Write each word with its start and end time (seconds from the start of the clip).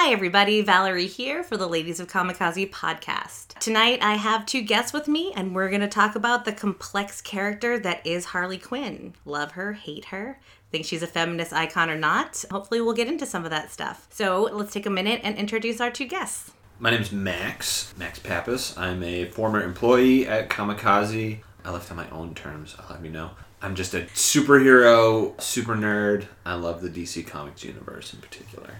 Hi, 0.00 0.12
everybody. 0.12 0.62
Valerie 0.62 1.08
here 1.08 1.42
for 1.42 1.56
the 1.56 1.66
Ladies 1.66 1.98
of 1.98 2.06
Kamikaze 2.06 2.70
podcast. 2.70 3.58
Tonight, 3.58 3.98
I 4.00 4.14
have 4.14 4.46
two 4.46 4.62
guests 4.62 4.92
with 4.92 5.08
me, 5.08 5.32
and 5.34 5.56
we're 5.56 5.70
going 5.70 5.80
to 5.80 5.88
talk 5.88 6.14
about 6.14 6.44
the 6.44 6.52
complex 6.52 7.20
character 7.20 7.80
that 7.80 8.06
is 8.06 8.26
Harley 8.26 8.58
Quinn. 8.58 9.14
Love 9.24 9.50
her, 9.52 9.72
hate 9.72 10.04
her, 10.06 10.38
think 10.70 10.86
she's 10.86 11.02
a 11.02 11.08
feminist 11.08 11.52
icon 11.52 11.90
or 11.90 11.98
not. 11.98 12.44
Hopefully, 12.48 12.80
we'll 12.80 12.94
get 12.94 13.08
into 13.08 13.26
some 13.26 13.44
of 13.44 13.50
that 13.50 13.72
stuff. 13.72 14.06
So, 14.10 14.48
let's 14.52 14.72
take 14.72 14.86
a 14.86 14.90
minute 14.90 15.20
and 15.24 15.36
introduce 15.36 15.80
our 15.80 15.90
two 15.90 16.06
guests. 16.06 16.52
My 16.78 16.92
name 16.92 17.02
is 17.02 17.10
Max, 17.10 17.92
Max 17.98 18.20
Papas. 18.20 18.78
I'm 18.78 19.02
a 19.02 19.24
former 19.24 19.60
employee 19.60 20.28
at 20.28 20.48
Kamikaze. 20.48 21.40
I 21.64 21.70
left 21.72 21.90
on 21.90 21.96
my 21.96 22.08
own 22.10 22.36
terms, 22.36 22.76
I'll 22.78 22.94
have 22.94 23.04
you 23.04 23.10
know. 23.10 23.32
I'm 23.60 23.74
just 23.74 23.94
a 23.94 24.02
superhero, 24.14 25.38
super 25.40 25.74
nerd. 25.74 26.28
I 26.46 26.54
love 26.54 26.82
the 26.82 26.88
DC 26.88 27.26
Comics 27.26 27.64
universe 27.64 28.14
in 28.14 28.20
particular. 28.20 28.74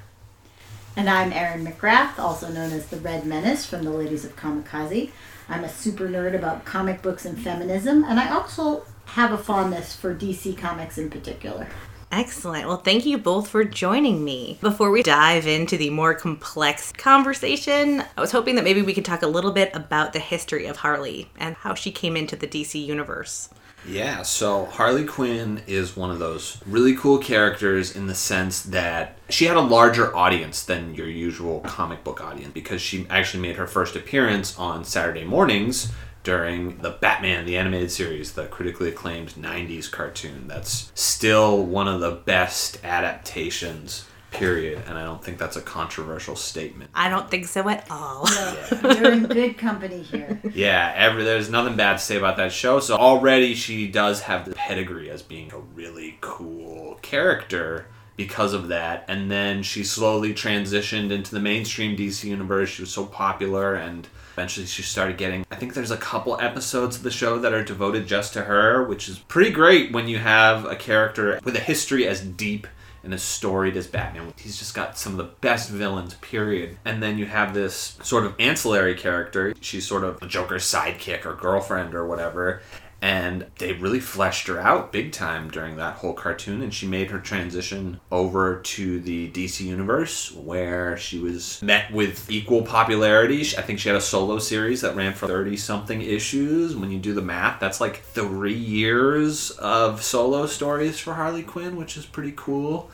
And 0.99 1.09
I'm 1.09 1.33
Erin 1.33 1.65
McGrath, 1.65 2.19
also 2.19 2.49
known 2.49 2.73
as 2.73 2.87
the 2.87 2.97
Red 2.97 3.25
Menace 3.25 3.65
from 3.65 3.85
the 3.85 3.91
Ladies 3.93 4.25
of 4.25 4.35
Kamikaze. 4.35 5.13
I'm 5.49 5.63
a 5.63 5.69
super 5.69 6.09
nerd 6.09 6.35
about 6.35 6.65
comic 6.65 7.03
books 7.03 7.25
and 7.25 7.39
feminism, 7.39 8.03
and 8.03 8.19
I 8.19 8.35
also 8.35 8.85
have 9.05 9.31
a 9.31 9.39
fondness 9.39 9.95
for 9.95 10.13
DC 10.13 10.59
Comics 10.59 10.99
in 10.99 11.09
particular. 11.09 11.69
Excellent. 12.11 12.67
Well, 12.67 12.79
thank 12.79 13.07
you 13.07 13.17
both 13.17 13.49
for 13.49 13.63
joining 13.63 14.25
me. 14.25 14.59
Before 14.61 14.91
we 14.91 15.05
dive 15.05 15.47
into 15.47 15.77
the 15.77 15.91
more 15.91 16.15
complex 16.15 16.91
conversation, 16.91 18.03
I 18.17 18.21
was 18.21 18.33
hoping 18.33 18.57
that 18.57 18.65
maybe 18.65 18.83
we 18.83 18.93
could 18.93 19.05
talk 19.05 19.23
a 19.23 19.29
little 19.29 19.53
bit 19.53 19.71
about 19.75 20.13
the 20.13 20.19
history 20.19 20.67
of 20.67 20.79
Harley 20.79 21.31
and 21.39 21.55
how 21.55 21.75
she 21.75 21.93
came 21.93 22.17
into 22.17 22.35
the 22.35 22.49
DC 22.49 22.85
universe. 22.85 23.51
Yeah, 23.87 24.23
so 24.23 24.67
Harley 24.67 25.05
Quinn 25.05 25.63
is 25.67 25.97
one 25.97 26.11
of 26.11 26.19
those 26.19 26.61
really 26.67 26.95
cool 26.95 27.19
characters 27.19 27.95
in 27.95 28.07
the 28.07 28.15
sense 28.15 28.63
that 28.63 29.17
she 29.31 29.47
had 29.47 29.57
a 29.57 29.63
larger 29.63 30.15
audience 30.15 30.63
than 30.63 30.95
your 30.95 31.09
usual 31.09 31.61
comic 31.61 32.05
book 32.05 32.21
audience 32.21 32.53
because 32.53 32.83
she 32.83 33.07
actually 33.09 33.43
made 33.43 33.57
her 33.57 33.67
first 33.67 33.97
appearance 33.97 34.59
on 34.59 34.85
Saturday 34.85 35.25
mornings 35.25 35.91
during 36.23 36.77
the 36.79 36.91
Batman 36.91 37.47
the 37.47 37.57
animated 37.57 37.91
series, 37.91 38.33
the 38.33 38.45
critically 38.47 38.91
acclaimed 38.91 39.31
90s 39.31 39.91
cartoon. 39.91 40.49
That's 40.49 40.93
still 40.95 41.65
one 41.65 41.89
of 41.89 42.01
the 42.01 42.11
best 42.11 42.85
adaptations 42.85 44.05
period 44.31 44.83
and 44.87 44.99
i 44.99 45.05
don't 45.05 45.25
think 45.25 45.39
that's 45.39 45.57
a 45.57 45.63
controversial 45.63 46.37
statement 46.37 46.91
I 46.95 47.09
don't 47.09 47.31
think 47.31 47.47
so 47.47 47.69
at 47.69 47.87
all. 47.91 48.27
You're 48.83 49.13
in 49.13 49.27
good 49.27 49.57
company 49.57 50.03
here. 50.03 50.41
Yeah, 50.53 50.93
every 50.97 51.23
there's 51.23 51.49
nothing 51.49 51.77
bad 51.77 51.99
to 51.99 51.99
say 52.05 52.17
about 52.17 52.37
that 52.39 52.53
show. 52.53 52.81
So 52.81 52.97
already 52.97 53.55
she 53.55 53.87
does 53.87 54.23
have 54.23 54.45
the 54.45 54.55
pedigree 54.55 55.11
as 55.11 55.23
being 55.23 55.53
a 55.53 55.59
really 55.59 56.19
cool 56.21 56.99
character 57.03 57.87
because 58.17 58.53
of 58.53 58.69
that. 58.69 59.05
And 59.07 59.31
then 59.31 59.63
she 59.63 59.85
slowly 59.85 60.35
transitioned 60.35 61.13
into 61.13 61.33
the 61.33 61.41
mainstream 61.41 61.97
DC 61.97 62.25
universe. 62.25 62.71
She 62.71 62.83
was 62.83 62.91
so 62.91 63.07
popular 63.07 63.75
and 63.75 64.09
eventually 64.33 64.67
she 64.67 64.83
started 64.83 65.17
getting 65.17 65.47
I 65.51 65.57
think 65.57 65.75
there's 65.75 65.91
a 65.91 65.97
couple 65.97 66.41
episodes 66.41 66.97
of 66.97 67.03
the 67.05 67.11
show 67.11 67.39
that 67.39 67.55
are 67.55 67.65
devoted 67.65 68.07
just 68.07 68.33
to 68.33 68.43
her, 68.43 68.85
which 68.85 69.09
is 69.09 69.19
pretty 69.19 69.51
great 69.51 69.93
when 69.93 70.09
you 70.09 70.19
have 70.19 70.65
a 70.65 70.77
character 70.77 71.41
with 71.45 71.55
a 71.55 71.61
history 71.61 72.07
as 72.07 72.21
deep 72.21 72.67
and 73.03 73.15
as 73.15 73.23
storied 73.23 73.77
as 73.77 73.87
Batman. 73.87 74.33
He's 74.39 74.59
just 74.59 74.75
got 74.75 74.99
some 74.99 75.13
of 75.13 75.19
the 75.19 75.33
best 75.41 75.71
villains, 75.71 76.15
period. 76.15 76.79
And 76.85 77.03
then 77.03 77.19
you 77.19 77.27
have 77.27 77.55
this 77.55 77.99
sort 78.03 78.25
of 78.25 78.35
ancillary 78.39 78.95
character. 78.95 79.55
She's 79.61 79.87
sort 79.87 80.05
of 80.05 80.27
Joker's 80.29 80.65
sidekick 80.65 81.25
or 81.25 81.35
girlfriend 81.35 81.95
or 81.95 82.07
whatever. 82.07 82.63
And 83.01 83.47
they 83.59 83.75
really 83.75 84.01
fleshed 84.01 84.49
her 84.49 84.59
out 84.59 84.91
big 84.91 85.13
time 85.13 85.51
during 85.51 85.77
that 85.77 85.97
whole 85.99 86.15
cartoon, 86.15 86.63
and 86.63 86.75
she 86.75 86.87
made 86.87 87.11
her 87.11 87.21
transition 87.21 88.01
over 88.11 88.61
to 88.61 88.99
the 88.99 89.31
DC 89.31 89.61
universe, 89.61 90.33
where 90.33 90.97
she 90.97 91.21
was 91.21 91.63
met 91.63 91.93
with 91.93 92.29
equal 92.29 92.63
popularity. 92.63 93.43
I 93.57 93.63
think 93.63 93.79
she 93.79 93.89
had 93.89 93.97
a 93.97 94.01
solo 94.01 94.41
series 94.41 94.81
that 94.81 94.97
ran 94.97 95.13
for 95.13 95.29
30 95.29 95.57
something 95.57 96.03
issues. 96.03 96.75
When 96.75 96.91
you 96.91 96.99
do 96.99 97.15
the 97.15 97.23
math, 97.23 97.61
that's 97.61 97.81
like 97.81 98.03
three 98.03 98.53
years 98.53 99.53
of 99.53 100.03
solo 100.03 100.47
stories 100.47 100.99
for 100.99 101.15
Harley 101.15 101.45
Quinn, 101.45 101.77
which 101.77 101.97
is 101.97 102.05
pretty 102.05 102.33
cool. 102.35 102.91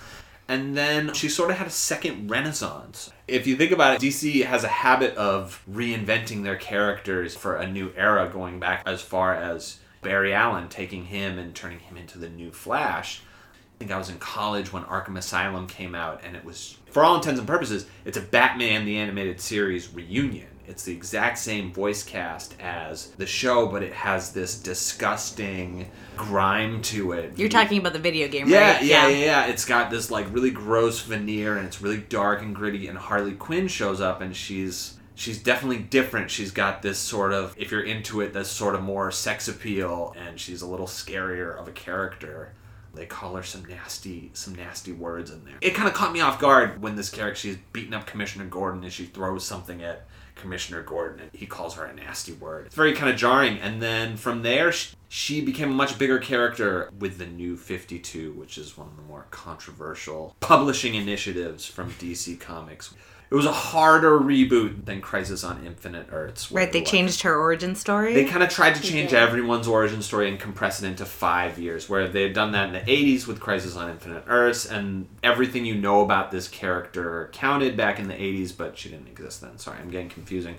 And 0.46 0.76
then 0.76 1.14
she 1.14 1.30
sort 1.30 1.50
of 1.50 1.56
had 1.56 1.66
a 1.66 1.70
second 1.70 2.30
renaissance. 2.30 3.10
If 3.26 3.46
you 3.46 3.56
think 3.56 3.72
about 3.72 3.94
it, 3.94 4.06
DC 4.06 4.44
has 4.44 4.62
a 4.62 4.68
habit 4.68 5.16
of 5.16 5.62
reinventing 5.70 6.42
their 6.44 6.56
characters 6.56 7.34
for 7.34 7.56
a 7.56 7.66
new 7.66 7.90
era, 7.96 8.28
going 8.30 8.60
back 8.60 8.82
as 8.84 9.00
far 9.00 9.34
as 9.34 9.78
Barry 10.04 10.32
Allen 10.34 10.68
taking 10.68 11.06
him 11.06 11.38
and 11.38 11.54
turning 11.54 11.80
him 11.80 11.96
into 11.96 12.18
the 12.18 12.28
new 12.28 12.52
Flash. 12.52 13.22
I 13.24 13.78
think 13.78 13.90
I 13.90 13.98
was 13.98 14.08
in 14.10 14.18
college 14.18 14.72
when 14.72 14.84
Arkham 14.84 15.18
Asylum 15.18 15.66
came 15.66 15.96
out, 15.96 16.20
and 16.24 16.36
it 16.36 16.44
was, 16.44 16.78
for 16.90 17.02
all 17.02 17.16
intents 17.16 17.40
and 17.40 17.48
purposes, 17.48 17.86
it's 18.04 18.16
a 18.16 18.20
Batman 18.20 18.84
the 18.84 18.96
Animated 18.98 19.40
Series 19.40 19.92
reunion. 19.92 20.46
It's 20.66 20.84
the 20.84 20.92
exact 20.92 21.38
same 21.38 21.72
voice 21.72 22.02
cast 22.02 22.54
as 22.60 23.08
the 23.18 23.26
show, 23.26 23.66
but 23.66 23.82
it 23.82 23.92
has 23.92 24.32
this 24.32 24.58
disgusting 24.58 25.90
grime 26.16 26.80
to 26.82 27.12
it. 27.12 27.32
You're 27.36 27.48
talking 27.50 27.78
about 27.78 27.92
the 27.92 27.98
video 27.98 28.28
game, 28.28 28.48
Yeah, 28.48 28.74
right? 28.76 28.82
yeah, 28.82 29.08
yeah, 29.08 29.24
yeah. 29.24 29.46
It's 29.46 29.64
got 29.64 29.90
this 29.90 30.10
like 30.10 30.32
really 30.32 30.50
gross 30.50 31.02
veneer 31.02 31.56
and 31.58 31.66
it's 31.66 31.82
really 31.82 31.98
dark 31.98 32.40
and 32.42 32.54
gritty 32.54 32.86
and 32.86 32.96
Harley 32.96 33.32
Quinn 33.32 33.68
shows 33.68 34.00
up 34.00 34.20
and 34.22 34.34
she's 34.34 34.94
she's 35.14 35.42
definitely 35.42 35.78
different. 35.78 36.30
She's 36.30 36.50
got 36.50 36.82
this 36.82 36.98
sort 36.98 37.32
of 37.32 37.54
if 37.56 37.70
you're 37.70 37.82
into 37.82 38.20
it, 38.20 38.32
this 38.32 38.50
sort 38.50 38.74
of 38.74 38.82
more 38.82 39.10
sex 39.10 39.48
appeal 39.48 40.14
and 40.18 40.38
she's 40.38 40.62
a 40.62 40.66
little 40.66 40.86
scarier 40.86 41.58
of 41.58 41.68
a 41.68 41.72
character. 41.72 42.52
They 42.94 43.06
call 43.06 43.34
her 43.34 43.42
some 43.42 43.64
nasty 43.64 44.30
some 44.34 44.54
nasty 44.54 44.92
words 44.92 45.30
in 45.30 45.44
there. 45.44 45.56
It 45.60 45.74
kind 45.74 45.88
of 45.88 45.94
caught 45.94 46.12
me 46.12 46.20
off 46.20 46.38
guard 46.38 46.80
when 46.80 46.96
this 46.96 47.10
character 47.10 47.40
she's 47.40 47.58
beating 47.72 47.94
up 47.94 48.06
Commissioner 48.06 48.46
Gordon 48.46 48.84
and 48.84 48.92
she 48.92 49.06
throws 49.06 49.44
something 49.44 49.82
at 49.82 50.06
Commissioner 50.36 50.82
Gordon 50.82 51.20
and 51.20 51.30
he 51.32 51.46
calls 51.46 51.74
her 51.74 51.84
a 51.84 51.94
nasty 51.94 52.32
word. 52.32 52.66
It's 52.66 52.74
very 52.74 52.92
kind 52.92 53.10
of 53.10 53.16
jarring. 53.16 53.58
And 53.58 53.80
then 53.80 54.16
from 54.16 54.42
there, 54.42 54.72
sh- 54.72 54.94
she 55.08 55.40
became 55.40 55.70
a 55.70 55.74
much 55.74 55.98
bigger 55.98 56.18
character 56.18 56.90
with 56.98 57.18
the 57.18 57.26
new 57.26 57.56
52, 57.56 58.32
which 58.32 58.58
is 58.58 58.76
one 58.76 58.88
of 58.88 58.96
the 58.96 59.02
more 59.02 59.26
controversial 59.30 60.36
publishing 60.40 60.94
initiatives 60.94 61.66
from 61.66 61.92
DC 61.92 62.38
Comics. 62.40 62.94
It 63.30 63.34
was 63.34 63.46
a 63.46 63.52
harder 63.52 64.18
reboot 64.18 64.84
than 64.84 65.00
Crisis 65.00 65.42
on 65.42 65.66
Infinite 65.66 66.08
Earths. 66.12 66.52
Right, 66.52 66.70
they 66.70 66.82
changed 66.82 67.22
her 67.22 67.34
origin 67.36 67.74
story. 67.74 68.14
they 68.14 68.24
kind 68.26 68.42
of 68.42 68.50
tried 68.50 68.74
to 68.76 68.82
change 68.82 69.10
did. 69.10 69.18
everyone's 69.18 69.66
origin 69.66 70.02
story 70.02 70.28
and 70.28 70.38
compress 70.38 70.82
it 70.82 70.86
into 70.86 71.04
five 71.04 71.58
years, 71.58 71.88
where 71.88 72.06
they 72.06 72.22
had 72.22 72.32
done 72.32 72.52
that 72.52 72.68
in 72.68 72.72
the 72.72 72.80
80s 72.80 73.26
with 73.26 73.40
Crisis 73.40 73.76
on 73.76 73.90
Infinite 73.90 74.24
Earths, 74.28 74.66
and 74.66 75.08
everything 75.22 75.64
you 75.64 75.74
know 75.74 76.02
about 76.02 76.30
this 76.30 76.46
character 76.48 77.30
counted 77.32 77.76
back 77.76 77.98
in 77.98 78.08
the 78.08 78.14
80s, 78.14 78.56
but 78.56 78.78
she 78.78 78.88
didn't 78.90 79.08
exist 79.08 79.40
then. 79.40 79.58
Sorry, 79.58 79.78
I'm 79.78 79.90
getting 79.90 80.10
confusing. 80.10 80.56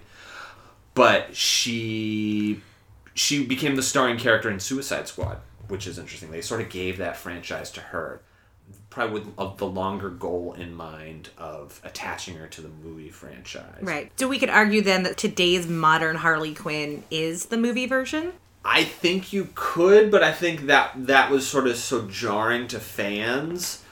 But 0.96 1.36
she 1.36 2.62
she 3.14 3.46
became 3.46 3.76
the 3.76 3.84
starring 3.84 4.18
character 4.18 4.50
in 4.50 4.60
Suicide 4.60 5.08
Squad, 5.08 5.38
which 5.68 5.88
is 5.88 5.98
interesting. 5.98 6.32
They 6.32 6.42
sort 6.42 6.62
of 6.62 6.70
gave 6.70 6.98
that 6.98 7.16
franchise 7.16 7.72
to 7.72 7.80
her, 7.82 8.22
probably 8.90 9.22
with 9.22 9.58
the 9.58 9.68
longer 9.68 10.10
goal 10.10 10.54
in 10.54 10.74
mind 10.74 11.30
of 11.38 11.82
attaching 11.84 12.38
her 12.38 12.48
to 12.48 12.62
the 12.62 12.70
movie 12.70 13.10
franchise. 13.10 13.82
Right. 13.82 14.12
So 14.18 14.28
we 14.28 14.40
could 14.40 14.50
argue 14.50 14.82
then 14.82 15.04
that 15.04 15.18
today's 15.18 15.68
modern 15.68 16.16
Harley 16.16 16.54
Quinn 16.54 17.04
is 17.12 17.48
the 17.48 17.58
movie 17.58 17.88
version? 17.88 18.34
I 18.64 18.84
think 18.84 19.34
you 19.34 19.50
could, 19.54 20.10
but 20.10 20.24
I 20.24 20.32
think 20.32 20.68
that 20.68 20.94
that 21.08 21.30
was 21.30 21.46
sort 21.46 21.68
of 21.68 21.76
so 21.76 22.08
jarring 22.08 22.68
to 22.70 22.80
fans 22.80 23.84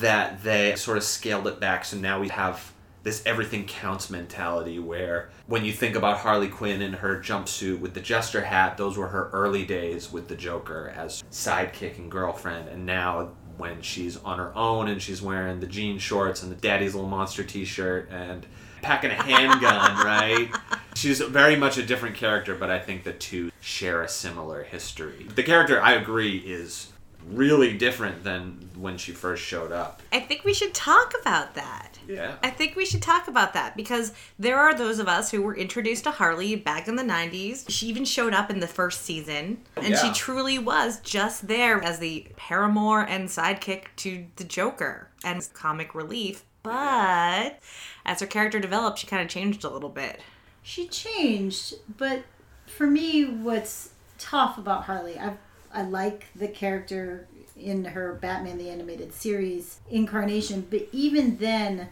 that 0.00 0.42
they 0.42 0.74
sort 0.76 0.96
of 0.96 1.02
scaled 1.02 1.46
it 1.48 1.58
back. 1.58 1.84
So 1.84 1.96
now 1.96 2.20
we 2.20 2.28
have 2.28 2.72
this 3.02 3.22
everything 3.26 3.66
counts 3.66 4.10
mentality 4.10 4.78
where 4.78 5.30
when 5.46 5.64
you 5.64 5.72
think 5.72 5.96
about 5.96 6.18
Harley 6.18 6.48
Quinn 6.48 6.80
in 6.80 6.92
her 6.92 7.18
jumpsuit 7.18 7.80
with 7.80 7.94
the 7.94 8.00
jester 8.00 8.44
hat, 8.44 8.76
those 8.76 8.96
were 8.96 9.08
her 9.08 9.28
early 9.32 9.64
days 9.64 10.12
with 10.12 10.28
the 10.28 10.36
Joker 10.36 10.92
as 10.96 11.24
sidekick 11.30 11.98
and 11.98 12.10
girlfriend. 12.10 12.68
And 12.68 12.86
now 12.86 13.32
when 13.56 13.82
she's 13.82 14.16
on 14.18 14.38
her 14.38 14.54
own 14.56 14.88
and 14.88 15.00
she's 15.00 15.22
wearing 15.22 15.60
the 15.60 15.66
jean 15.66 15.98
shorts 15.98 16.42
and 16.42 16.50
the 16.50 16.56
daddy's 16.56 16.94
little 16.94 17.08
monster 17.08 17.44
t 17.44 17.64
shirt 17.64 18.08
and 18.10 18.46
packing 18.82 19.10
a 19.10 19.14
handgun, 19.14 19.96
right? 20.04 20.50
She's 20.94 21.20
very 21.20 21.56
much 21.56 21.78
a 21.78 21.82
different 21.82 22.16
character, 22.16 22.54
but 22.54 22.70
I 22.70 22.78
think 22.78 23.04
the 23.04 23.12
two 23.12 23.50
share 23.60 24.02
a 24.02 24.08
similar 24.08 24.62
history. 24.64 25.26
The 25.34 25.42
character, 25.42 25.80
I 25.80 25.92
agree, 25.92 26.38
is 26.38 26.92
really 27.30 27.76
different 27.76 28.24
than 28.24 28.70
when 28.76 28.98
she 28.98 29.12
first 29.12 29.42
showed 29.42 29.72
up. 29.72 30.02
I 30.12 30.20
think 30.20 30.44
we 30.44 30.54
should 30.54 30.74
talk 30.74 31.14
about 31.20 31.54
that. 31.54 31.98
Yeah. 32.08 32.36
I 32.42 32.50
think 32.50 32.74
we 32.74 32.84
should 32.84 33.02
talk 33.02 33.28
about 33.28 33.52
that 33.54 33.76
because 33.76 34.12
there 34.38 34.58
are 34.58 34.74
those 34.74 34.98
of 34.98 35.08
us 35.08 35.30
who 35.30 35.42
were 35.42 35.56
introduced 35.56 36.04
to 36.04 36.10
Harley 36.10 36.56
back 36.56 36.88
in 36.88 36.96
the 36.96 37.02
90s. 37.02 37.64
She 37.68 37.86
even 37.86 38.04
showed 38.04 38.34
up 38.34 38.50
in 38.50 38.60
the 38.60 38.66
first 38.66 39.02
season, 39.02 39.62
and 39.76 39.96
she 39.96 40.12
truly 40.12 40.58
was 40.58 41.00
just 41.00 41.48
there 41.48 41.82
as 41.82 41.98
the 41.98 42.26
paramour 42.36 43.06
and 43.06 43.28
sidekick 43.28 43.84
to 43.96 44.26
the 44.36 44.44
Joker 44.44 45.08
and 45.24 45.48
comic 45.52 45.94
relief. 45.94 46.44
But 46.62 47.58
as 48.04 48.20
her 48.20 48.26
character 48.26 48.60
developed, 48.60 48.98
she 48.98 49.06
kind 49.06 49.22
of 49.22 49.28
changed 49.28 49.64
a 49.64 49.70
little 49.70 49.88
bit. 49.88 50.20
She 50.62 50.86
changed, 50.86 51.74
but 51.96 52.24
for 52.66 52.86
me, 52.86 53.24
what's 53.24 53.90
tough 54.18 54.58
about 54.58 54.84
Harley, 54.84 55.18
I 55.18 55.34
I 55.72 55.82
like 55.82 56.26
the 56.34 56.48
character 56.48 57.26
in 57.56 57.84
her 57.84 58.14
Batman 58.14 58.58
the 58.58 58.70
Animated 58.70 59.14
Series 59.14 59.80
incarnation, 59.90 60.66
but 60.70 60.88
even 60.92 61.38
then, 61.38 61.88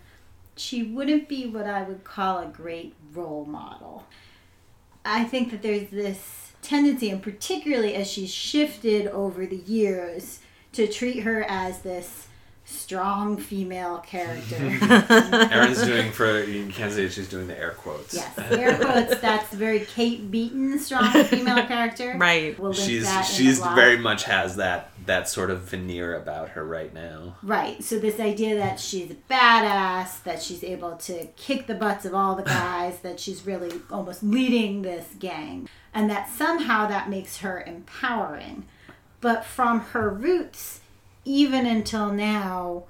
she 0.57 0.83
wouldn't 0.83 1.29
be 1.29 1.47
what 1.47 1.67
I 1.67 1.83
would 1.83 2.05
call 2.05 2.39
a 2.39 2.47
great 2.47 2.95
role 3.13 3.45
model. 3.45 4.07
I 5.05 5.25
think 5.25 5.51
that 5.51 5.63
there's 5.63 5.89
this 5.91 6.53
tendency, 6.63 7.11
and 7.11 7.23
particularly 7.23 7.95
as 7.95 8.11
she's 8.11 8.33
shifted 8.33 9.07
over 9.07 9.47
the 9.47 9.57
years, 9.57 10.41
to 10.73 10.87
treat 10.87 11.21
her 11.21 11.45
as 11.49 11.81
this 11.81 12.29
strong 12.71 13.37
female 13.37 13.99
character. 13.99 14.57
Erin's 15.53 15.83
doing 15.83 16.13
for 16.13 16.43
you 16.43 16.67
can't 16.73 16.93
say 16.93 17.09
she's 17.09 17.29
doing 17.29 17.47
the 17.47 17.59
air 17.59 17.73
quotes. 17.73 18.15
yes, 18.15 18.39
air 18.51 18.77
quotes. 18.77 19.21
That's 19.21 19.53
very 19.53 19.81
Kate 19.81 20.31
Beaton 20.31 20.79
strong 20.79 21.11
female 21.25 21.67
character. 21.67 22.17
Right. 22.21 22.59
We'll 22.59 22.73
she's 22.73 23.05
that 23.05 23.29
in 23.31 23.37
the 23.37 23.45
she's 23.45 23.59
very 23.61 23.97
much 23.97 24.25
has 24.25 24.57
that 24.57 24.91
that 25.07 25.29
sort 25.29 25.51
of 25.51 25.63
veneer 25.63 26.15
about 26.15 26.51
her 26.51 26.65
right 26.65 26.93
now. 26.93 27.37
Right. 27.43 27.83
So 27.83 27.99
this 27.99 28.21
idea 28.21 28.57
that 28.57 28.79
she's 28.79 29.11
a 29.11 29.15
badass, 29.15 30.23
that 30.25 30.43
she's 30.43 30.63
able 30.63 30.97
to 30.99 31.27
kick 31.37 31.67
the 31.67 31.75
butts 31.75 32.05
of 32.05 32.15
all 32.15 32.35
the 32.35 32.43
guys, 32.61 33.01
that 33.01 33.19
she's 33.19 33.47
really 33.47 33.81
almost 33.91 34.23
leading 34.23 34.83
this 34.83 35.07
gang, 35.19 35.69
and 35.95 36.11
that 36.11 36.29
somehow 36.31 36.87
that 36.89 37.09
makes 37.09 37.39
her 37.39 37.63
empowering. 37.63 38.67
But 39.21 39.45
from 39.45 39.81
her 39.81 40.09
roots, 40.11 40.80
even 41.25 41.67
until 41.67 42.13
now, 42.13 42.85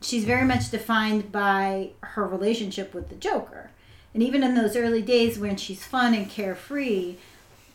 she's 0.00 0.24
very 0.24 0.40
mm-hmm. 0.40 0.48
much 0.48 0.70
defined 0.70 1.32
by 1.32 1.90
her 2.00 2.26
relationship 2.26 2.94
with 2.94 3.08
the 3.08 3.14
Joker. 3.14 3.70
And 4.14 4.22
even 4.22 4.42
in 4.42 4.54
those 4.54 4.76
early 4.76 5.02
days 5.02 5.38
when 5.38 5.56
she's 5.56 5.84
fun 5.84 6.14
and 6.14 6.28
carefree, 6.28 7.16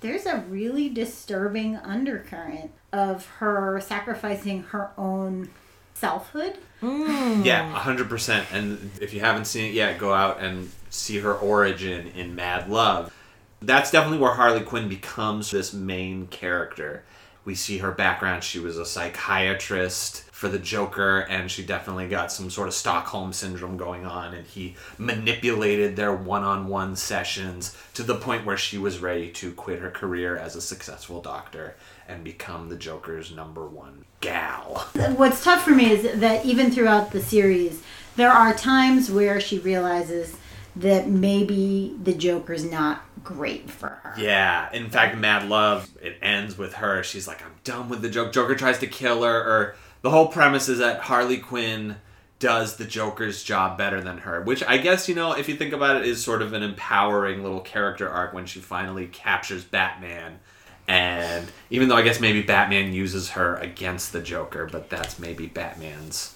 there's 0.02 0.26
a 0.26 0.44
really 0.50 0.90
disturbing 0.90 1.78
undercurrent 1.78 2.72
of 2.92 3.28
her 3.38 3.80
sacrificing 3.80 4.64
her 4.64 4.90
own 4.98 5.50
selfhood. 5.94 6.58
Mm. 6.82 7.46
Yeah, 7.46 7.72
hundred 7.72 8.10
percent. 8.10 8.48
And 8.52 8.90
if 9.00 9.14
you 9.14 9.20
haven't 9.20 9.46
seen 9.46 9.66
it 9.66 9.74
yet, 9.74 10.00
go 10.00 10.14
out 10.14 10.42
and 10.42 10.72
see 10.90 11.20
her 11.20 11.34
origin 11.34 12.08
in 12.16 12.36
Mad 12.36 12.70
Love. 12.70 13.14
That's 13.62 13.92
definitely 13.92 14.18
where 14.18 14.34
Harley 14.34 14.62
Quinn 14.62 14.90
becomes 14.90 15.52
this 15.52 15.74
main 15.74 16.26
character. 16.28 17.04
We 17.44 17.56
see 17.56 17.80
her 17.80 17.92
background. 17.92 18.44
She 18.44 18.60
was 18.60 18.78
a 18.78 18.86
psychiatrist 18.86 20.24
for 20.32 20.48
the 20.48 20.60
Joker, 20.60 21.20
and 21.20 21.52
she 21.52 21.64
definitely 21.64 22.08
got 22.08 22.32
some 22.32 22.50
sort 22.50 22.68
of 22.68 22.74
Stockholm 22.74 23.34
syndrome 23.34 23.78
going 23.78 24.06
on. 24.06 24.34
And 24.34 24.46
he 24.46 24.76
manipulated 24.98 25.96
their 25.96 26.14
one 26.14 26.44
on 26.44 26.68
one 26.68 26.96
sessions 26.96 27.78
to 27.94 28.04
the 28.04 28.16
point 28.16 28.46
where 28.46 28.58
she 28.58 28.78
was 28.78 29.00
ready 29.00 29.30
to 29.34 29.52
quit 29.54 29.80
her 29.80 29.92
career 29.92 30.38
as 30.38 30.56
a 30.56 30.62
successful 30.62 31.22
doctor 31.22 31.76
and 32.08 32.24
become 32.24 32.70
the 32.70 32.76
Joker's 32.76 33.32
number 33.32 33.68
one 33.68 34.06
gal. 34.20 34.88
What's 35.16 35.44
tough 35.44 35.64
for 35.64 35.72
me 35.72 35.92
is 35.92 36.20
that 36.20 36.46
even 36.46 36.72
throughout 36.72 37.12
the 37.12 37.22
series, 37.22 37.82
there 38.16 38.32
are 38.32 38.54
times 38.54 39.10
where 39.12 39.40
she 39.40 39.60
realizes 39.60 40.36
that 40.76 41.08
maybe 41.08 41.96
the 42.02 42.14
Joker's 42.14 42.64
not 42.64 43.04
great 43.24 43.70
for 43.70 43.90
her. 43.90 44.14
Yeah, 44.18 44.72
in 44.72 44.90
fact, 44.90 45.18
Mad 45.18 45.48
Love 45.48 45.90
it 46.02 46.18
ends 46.22 46.58
with 46.58 46.74
her. 46.76 47.04
She's 47.04 47.28
like, 47.28 47.44
"I'm 47.44 47.56
done 47.64 47.90
with 47.90 48.02
the 48.02 48.10
joke. 48.10 48.34
Joker 48.34 48.56
tries 48.56 48.80
to 48.80 48.88
kill 48.88 49.24
her, 49.24 49.38
or 49.38 49.76
the 50.02 50.10
whole 50.10 50.28
premise 50.28 50.68
is 50.70 50.80
that 50.80 51.02
Harley 51.02 51.38
Quinn 51.38 51.98
does 52.40 52.78
the 52.78 52.86
Joker's 52.86 53.44
job 53.44 53.78
better 53.78 54.02
than 54.02 54.18
her, 54.20 54.42
which 54.42 54.64
I 54.64 54.78
guess 54.78 55.08
you 55.08 55.16
know, 55.16 55.34
if 55.34 55.48
you 55.48 55.56
think 55.56 55.74
about 55.74 55.98
it, 55.98 56.08
is 56.08 56.24
sort 56.24 56.42
of 56.42 56.54
an 56.54 56.64
empowering 56.64 57.44
little 57.44 57.62
character 57.62 58.10
arc 58.10 58.34
when 58.34 58.46
she 58.48 58.60
finally 58.60 59.08
captures 59.08 59.64
Batman. 59.64 60.40
And 60.88 61.48
even 61.70 61.88
though 61.88 61.96
I 61.96 62.02
guess 62.02 62.20
maybe 62.20 62.42
Batman 62.42 62.94
uses 62.94 63.30
her 63.32 63.56
against 63.58 64.12
the 64.12 64.22
Joker, 64.22 64.68
but 64.70 64.90
that's 64.90 65.20
maybe 65.20 65.46
Batman's 65.46 66.36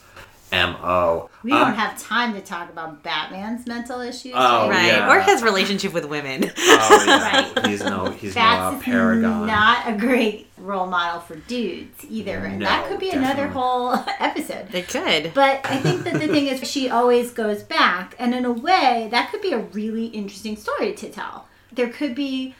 mo. 0.63 1.29
We 1.43 1.51
Um, 1.51 1.59
don't 1.59 1.73
have 1.75 1.99
time 2.01 2.33
to 2.33 2.41
talk 2.41 2.69
about 2.69 3.03
Batman's 3.03 3.67
mental 3.67 4.01
issues. 4.01 4.33
Oh, 4.35 4.69
Right. 4.69 4.87
yeah. 4.87 5.09
Or 5.11 5.19
his 5.21 5.43
relationship 5.43 5.93
with 5.93 6.05
women. 6.05 6.51
oh, 6.57 7.03
yeah. 7.07 7.51
Right. 7.55 7.67
He's 7.67 7.83
no, 7.83 8.05
he's 8.11 8.35
no 8.35 8.41
uh, 8.41 8.71
That's 8.71 8.83
paragon. 8.85 9.45
not 9.47 9.87
a 9.87 9.93
great 9.97 10.47
role 10.57 10.87
model 10.87 11.19
for 11.21 11.35
dudes 11.35 12.05
either. 12.09 12.37
And 12.39 12.61
that 12.61 12.87
could 12.87 12.99
be 12.99 13.09
another 13.11 13.47
whole 13.47 13.93
episode. 14.19 14.69
they 14.71 14.81
could. 14.81 15.33
But 15.33 15.61
I 15.65 15.77
think 15.77 16.03
that 16.05 16.13
the 16.13 16.27
thing 16.27 16.47
is, 16.47 16.67
she 16.69 16.89
always 16.89 17.31
goes 17.31 17.61
back, 17.63 18.15
and 18.17 18.33
in 18.33 18.45
a 18.45 18.51
way, 18.51 19.07
that 19.11 19.29
could 19.31 19.41
be 19.41 19.51
a 19.53 19.59
really 19.59 20.07
interesting 20.07 20.55
story 20.57 20.93
to 20.93 21.09
tell. 21.09 21.47
There 21.71 21.89
could 21.89 22.15
be 22.15 22.55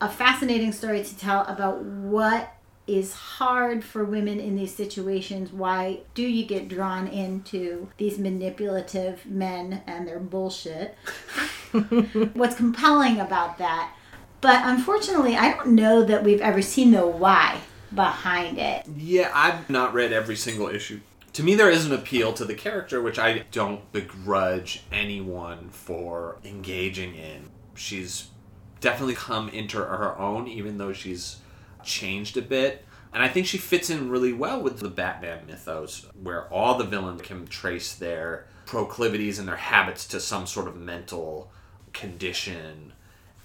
a 0.00 0.08
fascinating 0.08 0.72
story 0.72 1.02
to 1.04 1.18
tell 1.18 1.42
about 1.46 1.82
what 1.82 2.54
is 2.90 3.12
hard 3.14 3.84
for 3.84 4.04
women 4.04 4.40
in 4.40 4.56
these 4.56 4.74
situations. 4.74 5.52
Why 5.52 6.00
do 6.14 6.22
you 6.22 6.44
get 6.44 6.68
drawn 6.68 7.06
into 7.06 7.88
these 7.98 8.18
manipulative 8.18 9.24
men 9.26 9.82
and 9.86 10.06
their 10.06 10.18
bullshit? 10.18 10.96
What's 12.34 12.56
compelling 12.56 13.20
about 13.20 13.58
that? 13.58 13.94
But 14.40 14.62
unfortunately, 14.64 15.36
I 15.36 15.52
don't 15.52 15.68
know 15.68 16.02
that 16.02 16.24
we've 16.24 16.40
ever 16.40 16.62
seen 16.62 16.90
the 16.90 17.06
why 17.06 17.60
behind 17.94 18.58
it. 18.58 18.86
Yeah, 18.96 19.30
I've 19.34 19.68
not 19.70 19.94
read 19.94 20.12
every 20.12 20.36
single 20.36 20.68
issue. 20.68 21.00
To 21.34 21.42
me, 21.42 21.54
there 21.54 21.70
is 21.70 21.86
an 21.86 21.92
appeal 21.92 22.32
to 22.34 22.44
the 22.44 22.54
character, 22.54 23.00
which 23.00 23.18
I 23.18 23.44
don't 23.52 23.90
begrudge 23.92 24.82
anyone 24.90 25.68
for 25.70 26.38
engaging 26.44 27.14
in. 27.14 27.50
She's 27.74 28.28
definitely 28.80 29.14
come 29.14 29.48
into 29.48 29.78
her 29.78 30.18
own, 30.18 30.48
even 30.48 30.78
though 30.78 30.92
she's 30.92 31.36
changed 31.84 32.36
a 32.36 32.42
bit. 32.42 32.84
And 33.12 33.22
I 33.22 33.28
think 33.28 33.46
she 33.46 33.58
fits 33.58 33.90
in 33.90 34.08
really 34.08 34.32
well 34.32 34.62
with 34.62 34.78
the 34.78 34.88
Batman 34.88 35.46
mythos, 35.46 36.06
where 36.20 36.46
all 36.52 36.78
the 36.78 36.84
villains 36.84 37.22
can 37.22 37.46
trace 37.46 37.94
their 37.94 38.46
proclivities 38.66 39.38
and 39.38 39.48
their 39.48 39.56
habits 39.56 40.06
to 40.08 40.20
some 40.20 40.46
sort 40.46 40.68
of 40.68 40.76
mental 40.76 41.50
condition. 41.92 42.92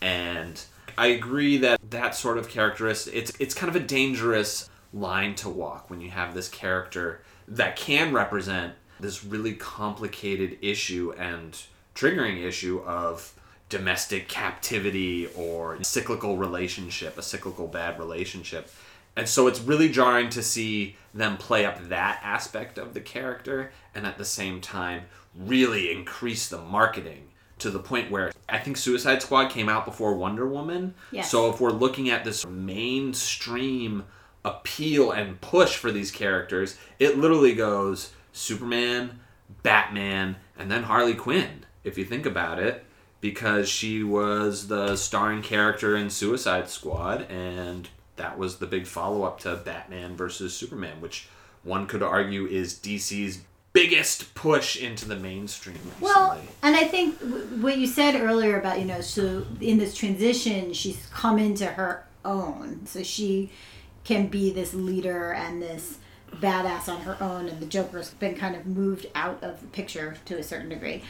And 0.01 0.63
I 0.97 1.07
agree 1.07 1.57
that 1.57 1.79
that 1.89 2.15
sort 2.15 2.37
of 2.37 2.47
characteristic 2.47 3.15
it's 3.15 3.33
it's 3.39 3.55
kind 3.55 3.75
of 3.75 3.75
a 3.75 3.85
dangerous 3.85 4.69
line 4.93 5.35
to 5.35 5.49
walk 5.49 5.89
when 5.89 5.99
you 5.99 6.11
have 6.11 6.33
this 6.33 6.47
character 6.47 7.21
that 7.47 7.75
can 7.75 8.13
represent 8.13 8.73
this 8.99 9.23
really 9.23 9.53
complicated 9.53 10.57
issue 10.61 11.13
and 11.17 11.59
triggering 11.95 12.41
issue 12.41 12.81
of 12.85 13.33
domestic 13.69 14.27
captivity 14.27 15.27
or 15.35 15.81
cyclical 15.83 16.37
relationship, 16.37 17.17
a 17.17 17.21
cyclical 17.21 17.67
bad 17.67 17.99
relationship. 17.99 18.71
And 19.15 19.27
so 19.27 19.47
it's 19.47 19.61
really 19.61 19.89
jarring 19.89 20.29
to 20.31 20.43
see 20.43 20.97
them 21.13 21.37
play 21.37 21.65
up 21.65 21.89
that 21.89 22.19
aspect 22.23 22.77
of 22.77 22.93
the 22.93 22.99
character 22.99 23.71
and 23.93 24.05
at 24.05 24.17
the 24.17 24.25
same 24.25 24.61
time 24.61 25.03
really 25.35 25.91
increase 25.91 26.49
the 26.49 26.57
marketing 26.57 27.29
to 27.57 27.69
the 27.69 27.79
point 27.79 28.11
where 28.11 28.31
I 28.49 28.57
think 28.59 28.77
Suicide 28.77 29.21
Squad 29.21 29.49
came 29.49 29.69
out 29.69 29.85
before 29.85 30.13
Wonder 30.13 30.47
Woman. 30.47 30.93
Yes. 31.11 31.31
So 31.31 31.49
if 31.49 31.61
we're 31.61 31.71
looking 31.71 32.09
at 32.09 32.25
this 32.25 32.45
mainstream 32.45 34.03
appeal 34.43 35.11
and 35.11 35.39
push 35.41 35.77
for 35.77 35.91
these 35.91 36.11
characters, 36.11 36.77
it 36.99 37.17
literally 37.17 37.53
goes 37.53 38.11
Superman, 38.33 39.19
Batman, 39.63 40.35
and 40.57 40.69
then 40.69 40.83
Harley 40.83 41.15
Quinn, 41.15 41.65
if 41.83 41.97
you 41.97 42.03
think 42.03 42.25
about 42.25 42.59
it, 42.59 42.85
because 43.21 43.67
she 43.67 44.03
was 44.03 44.67
the 44.67 44.95
starring 44.95 45.41
character 45.41 45.95
in 45.95 46.09
Suicide 46.09 46.69
Squad, 46.69 47.23
and 47.23 47.89
that 48.15 48.37
was 48.37 48.57
the 48.57 48.67
big 48.67 48.87
follow 48.87 49.23
up 49.23 49.39
to 49.41 49.55
Batman 49.55 50.15
versus 50.15 50.55
Superman, 50.55 51.01
which 51.01 51.27
one 51.63 51.87
could 51.87 52.03
argue 52.03 52.45
is 52.45 52.73
DC's 52.73 53.41
biggest 53.73 54.33
push 54.35 54.77
into 54.77 55.05
the 55.05 55.17
mainstream 55.17 55.75
recently. 55.75 56.01
Well, 56.01 56.39
and 56.63 56.75
I 56.75 56.85
think 56.85 57.17
what 57.61 57.77
you 57.77 57.87
said 57.87 58.15
earlier 58.15 58.57
about, 58.57 58.79
you 58.79 58.85
know, 58.85 59.01
so 59.01 59.45
in 59.59 59.77
this 59.77 59.95
transition, 59.95 60.71
she's 60.73 61.05
come 61.11 61.37
into 61.37 61.65
her 61.65 62.05
own. 62.23 62.85
So 62.85 63.03
she 63.03 63.51
can 64.03 64.27
be 64.27 64.51
this 64.51 64.73
leader 64.73 65.33
and 65.33 65.61
this 65.61 65.97
badass 66.31 66.87
on 66.87 67.01
her 67.01 67.17
own, 67.21 67.47
and 67.47 67.59
the 67.59 67.65
Joker's 67.65 68.11
been 68.11 68.35
kind 68.35 68.55
of 68.55 68.65
moved 68.65 69.07
out 69.15 69.43
of 69.43 69.61
the 69.61 69.67
picture 69.67 70.17
to 70.25 70.37
a 70.37 70.43
certain 70.43 70.69
degree. 70.69 71.03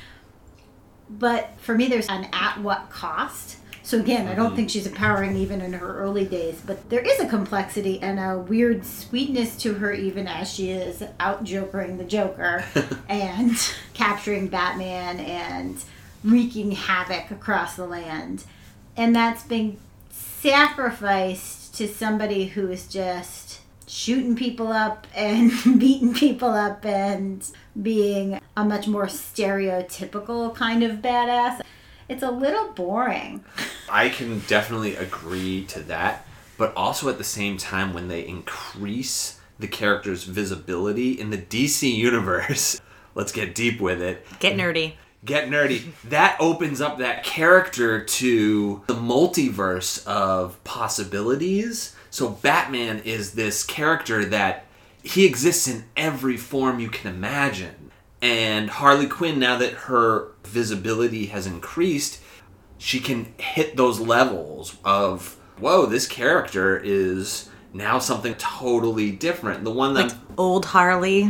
But 1.10 1.52
for 1.60 1.76
me, 1.76 1.88
there's 1.88 2.08
an 2.08 2.28
at 2.34 2.60
what 2.62 2.90
cost. 2.90 3.58
So 3.84 4.00
again, 4.00 4.28
I 4.28 4.34
don't 4.34 4.48
mm-hmm. 4.48 4.56
think 4.56 4.70
she's 4.72 4.88
empowering 4.88 5.38
even 5.38 5.62
in 5.62 5.74
her 5.74 6.00
early 6.00 6.26
days, 6.26 6.60
but 6.66 6.90
there 6.90 7.02
is 7.02 7.20
a 7.20 7.28
complexity 7.28 8.02
and 8.02 8.20
a 8.20 8.40
weird 8.40 8.84
sweetness 8.84 9.58
to 9.58 9.76
her 9.76 9.94
even 9.94 10.28
as 10.28 10.52
she 10.52 10.72
is 10.72 11.04
out 11.20 11.44
jokering 11.44 11.98
the 11.98 12.04
Joker 12.04 12.66
and 13.10 13.56
capturing 13.94 14.48
Batman 14.48 15.20
and 15.20 15.84
wreaking 16.24 16.72
havoc 16.72 17.30
across 17.30 17.76
the 17.76 17.86
land. 17.86 18.46
And 18.98 19.16
that's 19.16 19.44
been 19.44 19.78
sacrificed 20.10 21.76
to 21.76 21.88
somebody 21.88 22.46
who 22.46 22.72
is 22.72 22.88
just 22.88 23.62
shooting 23.88 24.36
people 24.36 24.72
up 24.72 25.06
and 25.16 25.52
beating 25.80 26.14
people 26.14 26.50
up 26.50 26.86
and 26.86 27.48
being 27.82 28.40
a 28.56 28.64
much 28.66 28.88
more 28.88 29.08
stereotypical 29.08 30.54
kind 30.56 30.84
of 30.84 30.98
badass. 30.98 31.62
It's 32.08 32.24
a 32.24 32.32
little 32.32 32.72
boring. 32.72 33.44
I 33.90 34.10
can 34.10 34.40
definitely 34.48 34.96
agree 34.96 35.66
to 35.66 35.80
that, 35.82 36.26
but 36.58 36.76
also 36.76 37.10
at 37.10 37.18
the 37.18 37.24
same 37.24 37.58
time, 37.58 37.94
when 37.94 38.08
they 38.08 38.26
increase 38.28 39.40
the 39.60 39.68
character's 39.68 40.24
visibility 40.24 41.20
in 41.20 41.30
the 41.30 41.38
DC 41.38 41.94
universe, 41.96 42.80
let's 43.16 43.32
get 43.32 43.56
deep 43.56 43.80
with 43.80 44.02
it. 44.02 44.26
Get 44.40 44.56
nerdy. 44.58 44.94
get 45.24 45.50
nerdy. 45.50 45.92
That 46.10 46.38
opens 46.40 46.82
up 46.82 47.00
that 47.00 47.24
character 47.24 48.04
to 48.04 48.84
the 48.88 48.94
multiverse 48.94 50.06
of 50.06 50.64
possibilities. 50.64 51.96
So 52.12 52.30
Batman 52.30 53.00
is 53.00 53.34
this 53.34 53.64
character 53.64 54.24
that 54.26 54.65
he 55.06 55.26
exists 55.26 55.68
in 55.68 55.86
every 55.96 56.36
form 56.36 56.80
you 56.80 56.90
can 56.90 57.14
imagine. 57.14 57.92
And 58.22 58.70
Harley 58.72 59.06
Quinn, 59.06 59.38
now 59.40 59.58
that 59.60 59.74
her 59.74 60.32
visibility 60.44 61.28
has 61.28 61.46
increased, 61.46 62.20
she 62.80 63.00
can 63.00 63.34
hit 63.38 63.78
those 63.78 64.00
levels 64.00 64.78
of, 64.84 65.38
whoa, 65.60 65.86
this 65.86 66.08
character 66.08 66.82
is 66.84 67.50
now 67.72 68.00
something 68.00 68.34
totally 68.36 69.12
different. 69.12 69.64
The 69.64 69.72
one 69.72 69.94
that. 69.94 70.16
Old 70.38 70.66
Harley, 70.66 71.26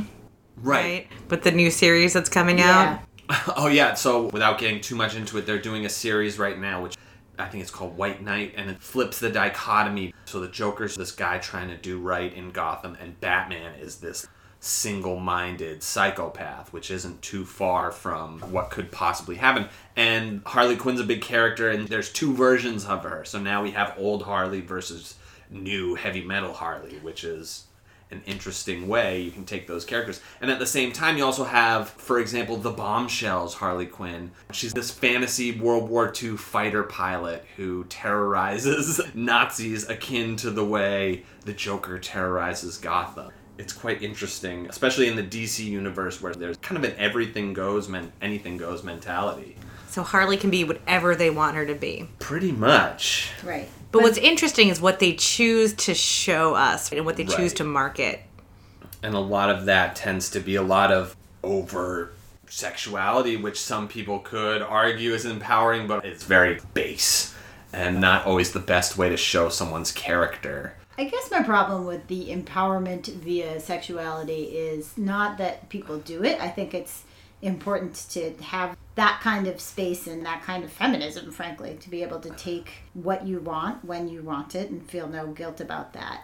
right. 0.56 0.84
right? 0.84 1.08
With 1.30 1.44
the 1.44 1.52
new 1.52 1.70
series 1.70 2.14
that's 2.14 2.30
coming 2.30 2.60
Yeah. 2.60 3.00
out. 3.00 3.00
Oh 3.58 3.68
yeah, 3.68 3.96
so 3.96 4.28
without 4.28 4.60
getting 4.60 4.80
too 4.82 4.96
much 4.96 5.16
into 5.16 5.40
it, 5.40 5.48
they're 5.48 5.58
doing 5.60 5.84
a 5.86 5.90
series 5.90 6.38
right 6.38 6.60
now 6.60 6.84
which 6.84 6.96
I 7.38 7.48
think 7.48 7.62
it's 7.62 7.72
called 7.72 7.98
White 7.98 8.22
Knight 8.24 8.54
and 8.56 8.70
it 8.70 8.80
flips 8.82 9.20
the 9.20 9.30
dichotomy. 9.30 10.14
So 10.26 10.40
the 10.40 10.48
Joker's 10.48 10.96
this 10.96 11.12
guy 11.12 11.38
trying 11.40 11.70
to 11.70 11.78
do 11.78 12.00
right 12.00 12.34
in 12.34 12.52
Gotham 12.52 12.98
and 13.02 13.20
Batman 13.20 13.80
is 13.80 13.98
this 13.98 14.28
single-minded 14.60 15.84
psychopath, 15.84 16.74
which 16.74 16.90
isn't 16.90 17.22
too 17.22 17.46
far 17.46 17.92
from 17.92 18.40
what 18.52 18.72
could 18.72 18.92
possibly 18.92 19.36
happen. 19.36 19.68
And 19.96 20.42
Harley 20.46 20.76
Quinn's 20.76 21.00
a 21.00 21.04
big 21.04 21.22
character 21.22 21.70
and 21.70 21.88
there's 21.88 22.12
two 22.12 22.34
versions 22.34 22.86
of 22.86 23.04
her. 23.04 23.24
So 23.26 23.40
now 23.40 23.62
we 23.62 23.72
have 23.72 23.96
old 23.98 24.24
Harley 24.24 24.62
versus 24.62 25.16
new 25.50 25.96
heavy 25.96 26.24
metal 26.24 26.54
Harley, 26.54 26.98
which 27.04 27.24
is 27.24 27.66
an 28.12 28.22
interesting 28.26 28.88
way 28.88 29.22
you 29.22 29.32
can 29.32 29.46
take 29.46 29.68
those 29.68 29.84
characters. 29.86 30.22
And 30.42 30.52
at 30.52 30.60
the 30.60 30.66
same 30.66 30.92
time, 30.92 31.18
you 31.18 31.26
also 31.26 31.44
have, 31.44 31.90
for 31.90 32.20
example, 32.20 32.58
the 32.58 32.72
Bombshells 32.72 33.56
Harley 33.56 33.88
Quinn. 33.88 34.32
She's 34.52 34.74
this 34.74 34.92
fantasy 34.92 35.60
World 35.60 35.90
War 35.90 36.14
II 36.22 36.38
fighter 36.38 36.84
pilot 36.84 37.46
who 37.58 37.84
terrorizes 37.86 39.02
Nazis 39.14 39.90
akin 39.90 40.36
to 40.38 40.52
the 40.52 40.66
way 40.66 41.24
the 41.46 41.54
Joker 41.54 42.00
terrorizes 42.00 42.78
Gotham. 42.78 43.32
It's 43.58 43.74
quite 43.74 44.04
interesting, 44.04 44.68
especially 44.68 45.08
in 45.08 45.16
the 45.16 45.24
DC 45.24 45.64
universe 45.64 46.22
where 46.22 46.34
there's 46.34 46.58
kind 46.58 46.78
of 46.78 46.90
an 46.90 46.98
everything 46.98 47.54
goes, 47.54 47.88
men- 47.88 48.12
anything 48.22 48.58
goes 48.58 48.84
mentality. 48.84 49.56
So 49.88 50.04
Harley 50.04 50.36
can 50.36 50.50
be 50.50 50.66
whatever 50.66 51.16
they 51.16 51.30
want 51.30 51.56
her 51.56 51.66
to 51.66 51.74
be. 51.74 52.10
Pretty 52.20 52.52
much. 52.52 53.32
Right. 53.46 53.70
But 53.96 54.04
what's 54.04 54.18
interesting 54.18 54.68
is 54.68 54.82
what 54.82 55.00
they 55.00 55.14
choose 55.14 55.74
to 55.74 55.94
show 55.94 56.54
us 56.54 56.92
and 56.92 57.06
what 57.06 57.16
they 57.16 57.24
choose 57.24 57.54
to 57.54 57.64
market. 57.64 58.22
and 59.02 59.14
a 59.14 59.20
lot 59.20 59.50
of 59.50 59.66
that 59.66 59.96
tends 59.96 60.30
to 60.32 60.40
be 60.40 60.56
a 60.56 60.62
lot 60.62 60.92
of 60.92 61.16
over 61.44 62.12
sexuality 62.48 63.38
which 63.38 63.60
some 63.60 63.88
people 63.88 64.20
could 64.20 64.62
argue 64.62 65.14
is 65.14 65.26
empowering 65.26 65.88
but 65.88 66.04
it's 66.04 66.24
very 66.24 66.60
base 66.74 67.34
and 67.72 68.02
not 68.02 68.26
always 68.26 68.52
the 68.52 68.60
best 68.60 68.98
way 68.98 69.10
to 69.10 69.18
show 69.18 69.48
someone's 69.50 69.92
character 69.92 70.76
I 70.98 71.06
guess 71.06 71.30
my 71.30 71.44
problem 71.44 71.86
with 71.86 72.08
the 72.08 72.30
empowerment 72.30 73.08
via 73.08 73.60
sexuality 73.60 74.44
is 74.44 74.98
not 74.98 75.38
that 75.40 75.68
people 75.68 75.98
do 75.98 76.24
it. 76.24 76.40
I 76.40 76.48
think 76.48 76.74
it's 76.74 77.04
important 77.42 77.96
to 78.12 78.34
have 78.42 78.78
that 78.96 79.20
kind 79.22 79.48
of 79.48 79.60
space 79.60 80.08
and 80.08 80.26
that 80.26 80.42
kind 80.44 80.64
of 80.64 80.72
feminism, 80.72 81.32
frankly, 81.32 81.78
to 81.82 81.90
be 81.90 82.02
able 82.02 82.20
to 82.20 82.30
take 82.32 82.84
what 82.94 83.28
you 83.28 83.40
want 83.40 83.84
when 83.84 84.08
you 84.08 84.22
want 84.22 84.56
it 84.56 84.70
and 84.70 84.90
feel 84.90 85.08
no 85.08 85.28
guilt 85.28 85.60
about 85.60 85.94
that. 85.94 86.24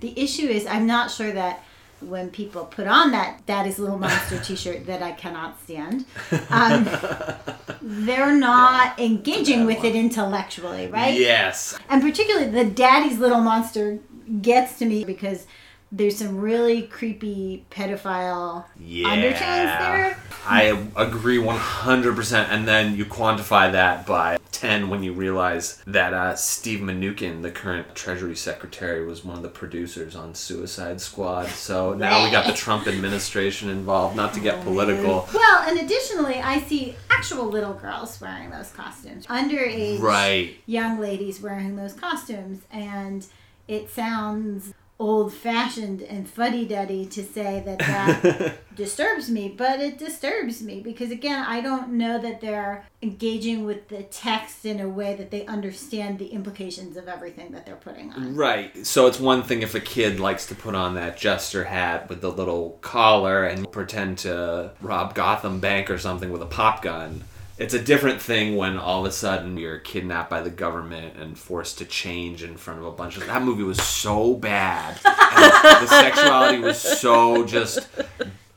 The 0.00 0.18
issue 0.18 0.46
is, 0.46 0.66
I'm 0.66 0.86
not 0.86 1.10
sure 1.10 1.30
that 1.32 1.62
when 2.00 2.30
people 2.30 2.64
put 2.64 2.86
on 2.86 3.12
that 3.12 3.44
Daddy's 3.46 3.78
Little 3.78 3.98
Monster 3.98 4.38
t 4.44 4.56
shirt 4.56 4.86
that 4.86 5.02
I 5.02 5.12
cannot 5.12 5.62
stand, 5.62 6.06
um, 6.48 6.88
they're 7.82 8.34
not 8.34 8.98
engaging 8.98 9.66
with 9.66 9.84
it 9.84 9.94
intellectually, 9.94 10.88
right? 10.88 11.14
yes 11.14 11.78
And 11.88 12.02
particularly 12.02 12.48
the 12.48 12.64
daddy's 12.64 13.18
little 13.18 13.40
monster 13.40 13.98
gets 14.40 14.78
to 14.78 14.86
me 14.86 15.04
because 15.04 15.46
there's 15.92 16.16
some 16.16 16.38
really 16.38 16.82
creepy 16.82 17.64
pedophile 17.70 18.64
yeah. 18.78 19.08
undertones 19.08 19.38
there. 19.38 20.18
i 20.46 20.64
agree 20.96 21.38
100% 21.38 22.48
and 22.50 22.66
then 22.66 22.96
you 22.96 23.04
quantify 23.04 23.70
that 23.72 24.06
by 24.06 24.38
10 24.52 24.90
when 24.90 25.02
you 25.02 25.12
realize 25.12 25.82
that 25.86 26.12
uh, 26.12 26.36
steve 26.36 26.80
Mnuchin, 26.80 27.40
the 27.40 27.50
current 27.50 27.94
treasury 27.94 28.36
secretary 28.36 29.06
was 29.06 29.24
one 29.24 29.36
of 29.36 29.42
the 29.42 29.48
producers 29.48 30.14
on 30.14 30.34
suicide 30.34 31.00
squad. 31.00 31.46
So 31.48 31.94
now 31.94 32.24
we 32.24 32.30
got 32.30 32.46
the 32.46 32.52
trump 32.64 32.86
administration 32.86 33.70
involved 33.70 34.16
not 34.16 34.34
to 34.34 34.40
get 34.40 34.62
political. 34.62 35.28
Well, 35.32 35.62
and 35.66 35.80
additionally, 35.80 36.36
I 36.40 36.60
see 36.60 36.94
actual 37.10 37.46
little 37.46 37.74
girls 37.74 38.20
wearing 38.20 38.50
those 38.50 38.70
costumes, 38.70 39.26
underage 39.26 40.00
right. 40.00 40.56
young 40.66 41.00
ladies 41.00 41.40
wearing 41.40 41.76
those 41.76 41.94
costumes, 41.94 42.62
and 42.70 43.26
it 43.66 43.88
sounds 43.88 44.74
old 45.00 45.32
fashioned 45.32 46.02
and 46.02 46.28
fuddy 46.28 46.66
duddy 46.66 47.06
to 47.06 47.24
say 47.24 47.62
that 47.64 47.78
that 47.78 48.58
disturbs 48.76 49.30
me, 49.30 49.48
but 49.48 49.80
it 49.80 49.98
disturbs 49.98 50.62
me 50.62 50.80
because, 50.80 51.10
again, 51.10 51.42
I 51.44 51.62
don't 51.62 51.92
know 51.92 52.18
that 52.18 52.42
they're 52.42 52.84
engaging 53.02 53.64
with 53.64 53.88
the 53.88 54.02
text 54.02 54.66
in 54.66 54.78
a 54.78 54.88
way 54.88 55.14
that 55.14 55.30
they 55.30 55.46
understand 55.46 56.18
the 56.18 56.26
implications 56.26 56.98
of 56.98 57.08
everything 57.08 57.50
that 57.52 57.64
they're 57.64 57.76
putting 57.76 58.12
on. 58.12 58.36
Right. 58.36 58.86
So 58.86 59.06
it's 59.06 59.18
one 59.18 59.42
thing 59.42 59.62
if 59.62 59.74
a 59.74 59.80
kid 59.80 60.20
likes 60.20 60.46
to 60.46 60.54
put 60.54 60.74
on 60.74 60.94
that 60.94 61.16
jester 61.16 61.64
hat 61.64 62.10
with 62.10 62.20
the 62.20 62.30
little 62.30 62.78
collar 62.82 63.44
and 63.44 63.72
pretend 63.72 64.18
to 64.18 64.72
rob 64.82 65.14
Gotham 65.14 65.60
Bank 65.60 65.90
or 65.90 65.98
something 65.98 66.30
with 66.30 66.42
a 66.42 66.46
pop 66.46 66.82
gun. 66.82 67.24
It's 67.60 67.74
a 67.74 67.78
different 67.78 68.22
thing 68.22 68.56
when 68.56 68.78
all 68.78 69.00
of 69.00 69.06
a 69.06 69.12
sudden 69.12 69.58
you're 69.58 69.78
kidnapped 69.78 70.30
by 70.30 70.40
the 70.40 70.48
government 70.48 71.18
and 71.18 71.38
forced 71.38 71.76
to 71.78 71.84
change 71.84 72.42
in 72.42 72.56
front 72.56 72.80
of 72.80 72.86
a 72.86 72.90
bunch 72.90 73.18
of. 73.18 73.26
That 73.26 73.42
movie 73.42 73.62
was 73.62 73.80
so 73.80 74.34
bad. 74.34 74.98
The 75.40 75.86
sexuality 75.86 76.58
was 76.58 76.78
so 76.78 77.44
just 77.44 77.86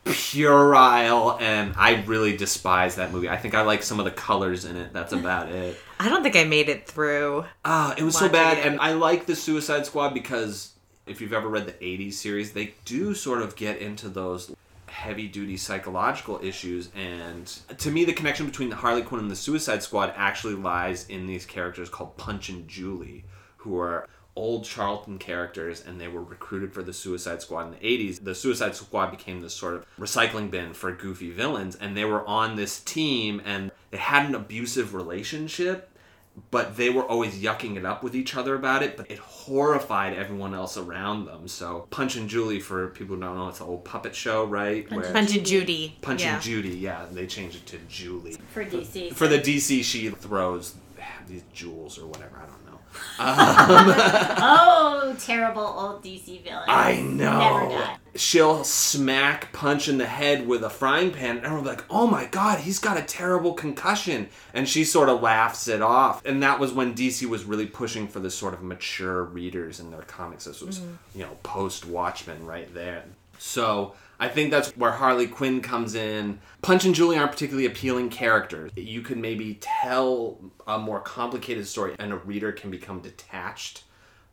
puerile, 0.05 1.38
and 1.39 1.74
I 1.77 2.03
really 2.03 2.36
despise 2.36 2.95
that 2.95 3.12
movie. 3.12 3.29
I 3.29 3.38
think 3.38 3.55
I 3.55 3.62
like 3.62 3.83
some 3.83 4.00
of 4.00 4.05
the 4.05 4.12
colors 4.12 4.65
in 4.65 4.75
it. 4.75 4.91
That's 4.91 5.13
about 5.13 5.50
it. 5.50 5.77
I 6.00 6.10
don't 6.10 6.24
think 6.24 6.36
I 6.36 6.43
made 6.45 6.69
it 6.69 6.88
through. 6.88 7.45
Ah, 7.63 7.93
it 7.98 8.03
was 8.03 8.17
so 8.17 8.27
bad, 8.27 8.57
it. 8.57 8.65
and 8.65 8.79
I 8.79 8.93
like 8.93 9.25
the 9.25 9.36
Suicide 9.36 9.86
Squad 9.86 10.13
because 10.13 10.74
if 11.05 11.22
you've 11.22 11.33
ever 11.33 11.48
read 11.48 11.67
the 11.67 11.74
'80s 11.74 12.13
series, 12.13 12.53
they 12.53 12.74
do 12.86 13.13
sort 13.13 13.41
of 13.41 13.55
get 13.55 13.79
into 13.79 14.10
those 14.10 14.53
heavy-duty 14.93 15.57
psychological 15.57 16.39
issues. 16.43 16.89
And 16.95 17.47
to 17.79 17.91
me, 17.91 18.05
the 18.05 18.13
connection 18.13 18.45
between 18.45 18.69
the 18.69 18.75
Harley 18.75 19.01
Quinn 19.01 19.19
and 19.19 19.31
the 19.31 19.35
Suicide 19.35 19.83
Squad 19.83 20.13
actually 20.15 20.55
lies 20.55 21.07
in 21.09 21.25
these 21.25 21.45
characters 21.45 21.89
called 21.89 22.15
Punch 22.15 22.50
and 22.50 22.67
Jewelee, 22.67 23.25
who 23.57 23.77
are 23.79 24.07
old 24.35 24.65
Charlton 24.65 25.19
characters, 25.19 25.83
and 25.85 26.00
they 26.00 26.07
were 26.07 26.23
recruited 26.23 26.73
for 26.73 26.81
the 26.81 26.93
Suicide 26.93 27.41
Squad 27.41 27.67
in 27.67 27.71
the 27.71 27.77
'80s. 27.77 28.23
The 28.23 28.35
Suicide 28.35 28.75
Squad 28.75 29.12
became 29.12 29.41
this 29.41 29.53
sort 29.53 29.75
of 29.75 29.85
recycling 30.00 30.50
bin 30.50 30.73
for 30.73 30.91
goofy 30.91 31.31
villains, 31.31 31.75
and 31.75 31.95
they 31.95 32.05
were 32.05 32.25
on 32.27 32.55
this 32.55 32.79
team, 32.79 33.41
and 33.45 33.71
they 33.91 33.97
had 33.97 34.25
an 34.25 34.35
abusive 34.35 34.93
relationship 34.93 35.89
but 36.49 36.77
they 36.77 36.89
were 36.89 37.03
always 37.03 37.41
yucking 37.41 37.77
it 37.77 37.85
up 37.85 38.03
with 38.03 38.15
each 38.15 38.35
other 38.35 38.55
about 38.55 38.81
it, 38.81 38.97
but 38.97 39.09
it 39.09 39.19
horrified 39.19 40.13
everyone 40.13 40.53
else 40.53 40.77
around 40.77 41.25
them. 41.25 41.47
So 41.47 41.87
Punch 41.91 42.15
and 42.15 42.27
Jewelee, 42.27 42.59
for 42.59 42.87
people 42.87 43.15
who 43.15 43.21
don't 43.21 43.35
know, 43.35 43.49
it's 43.49 43.59
an 43.59 43.67
old 43.67 43.85
puppet 43.85 44.15
show, 44.15 44.45
right? 44.45 44.87
Punch 44.87 45.03
Where 45.03 45.13
Punch 45.13 45.35
and 45.35 45.45
Judy. 45.45 45.97
Punch 46.01 46.23
yeah. 46.23 46.35
and 46.35 46.43
Judy, 46.43 46.69
yeah, 46.69 47.05
they 47.11 47.27
changed 47.27 47.57
it 47.57 47.65
to 47.67 47.77
Jewelee. 47.87 48.37
For 48.51 48.65
DC. 48.65 49.13
For 49.13 49.27
the 49.27 49.39
DC, 49.39 49.83
she 49.83 50.09
throws 50.09 50.75
these 51.27 51.43
jewels 51.53 51.98
or 51.98 52.07
whatever. 52.07 52.38
I 52.38 52.45
don't 52.45 52.65
know. 52.65 52.79
Um, 53.19 53.93
oh, 54.38 55.15
terrible 55.19 55.63
old 55.63 56.03
DC 56.03 56.43
villain. 56.43 56.65
I 56.67 57.01
know. 57.01 57.95
She'll 58.15 58.63
smack 58.63 59.51
Punch 59.51 59.88
in 59.88 59.98
the 59.98 60.05
head 60.05 60.48
with 60.48 60.63
a 60.63 60.69
frying 60.69 61.10
pan, 61.12 61.38
and 61.38 61.45
everyone's 61.45 61.67
like, 61.67 61.86
"Oh 61.89 62.05
my 62.05 62.25
god, 62.25 62.60
he's 62.60 62.77
got 62.77 62.98
a 62.98 63.01
terrible 63.01 63.53
concussion," 63.53 64.29
and 64.53 64.69
she 64.69 64.83
sort 64.83 65.10
of 65.10 65.22
laughs 65.22 65.67
it 65.67 65.81
off. 65.81 66.24
And 66.25 66.43
that 66.43 66.60
was 66.60 66.72
when 66.72 66.93
DC 66.93 67.27
was 67.27 67.45
really 67.45 67.65
pushing 67.65 68.07
for 68.07 68.19
this 68.19 68.36
sort 68.36 68.53
of 68.53 68.62
mature 68.62 69.24
readers 69.24 69.79
in 69.79 69.89
their 69.89 70.03
comics. 70.03 70.45
This 70.45 70.62
was, 70.62 70.79
mm-hmm. 70.79 71.19
you 71.19 71.25
know, 71.25 71.38
post 71.41 71.86
Watchmen 71.86 72.45
right 72.45 72.72
there. 72.74 73.05
So 73.39 73.95
I 74.20 74.29
think 74.29 74.51
that's 74.51 74.70
where 74.77 74.91
Harley 74.91 75.27
Quinn 75.27 75.62
comes 75.62 75.96
in. 75.96 76.39
Punch 76.62 76.86
and 76.86 76.96
Jewelee 76.96 77.17
aren't 77.17 77.32
particularly 77.32 77.65
appealing 77.65 78.10
characters. 78.10 78.72
You 78.75 79.01
could 79.01 79.17
maybe 79.17 79.58
tell 79.60 80.39
a 80.67 80.77
more 80.79 81.00
complicated 81.01 81.67
story, 81.67 81.96
and 82.00 82.13
a 82.13 82.17
reader 82.17 82.51
can 82.51 82.72
become 82.72 83.00
detached 83.01 83.84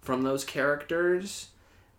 from 0.00 0.22
those 0.22 0.44
characters 0.44 1.48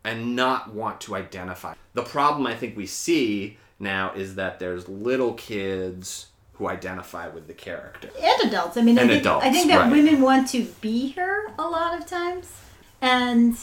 and 0.04 0.36
not 0.36 0.74
want 0.74 1.02
to 1.02 1.16
identify. 1.16 1.74
The 1.94 2.04
problem 2.04 2.48
I 2.48 2.56
think 2.56 2.76
we 2.78 2.86
see 2.88 3.58
now 3.80 4.14
is 4.14 4.36
that 4.36 4.60
there's 4.60 4.88
little 4.88 5.34
kids 5.34 6.28
who 6.54 6.68
identify 6.68 7.28
with 7.28 7.48
the 7.48 7.54
character. 7.54 8.10
and 8.20 8.48
adults. 8.52 8.78
I 8.78 8.82
mean, 8.82 8.98
I 8.98 9.02
And 9.02 9.10
think, 9.12 9.22
adults, 9.22 9.46
I 9.46 9.52
think 9.52 9.68
that 9.68 9.80
right. 9.82 9.92
women 9.92 10.22
want 10.22 10.48
to 10.50 10.64
be 10.82 11.12
her 11.12 11.48
a 11.58 11.64
lot 11.68 12.00
of 12.00 12.06
times, 12.08 12.52
and 13.02 13.58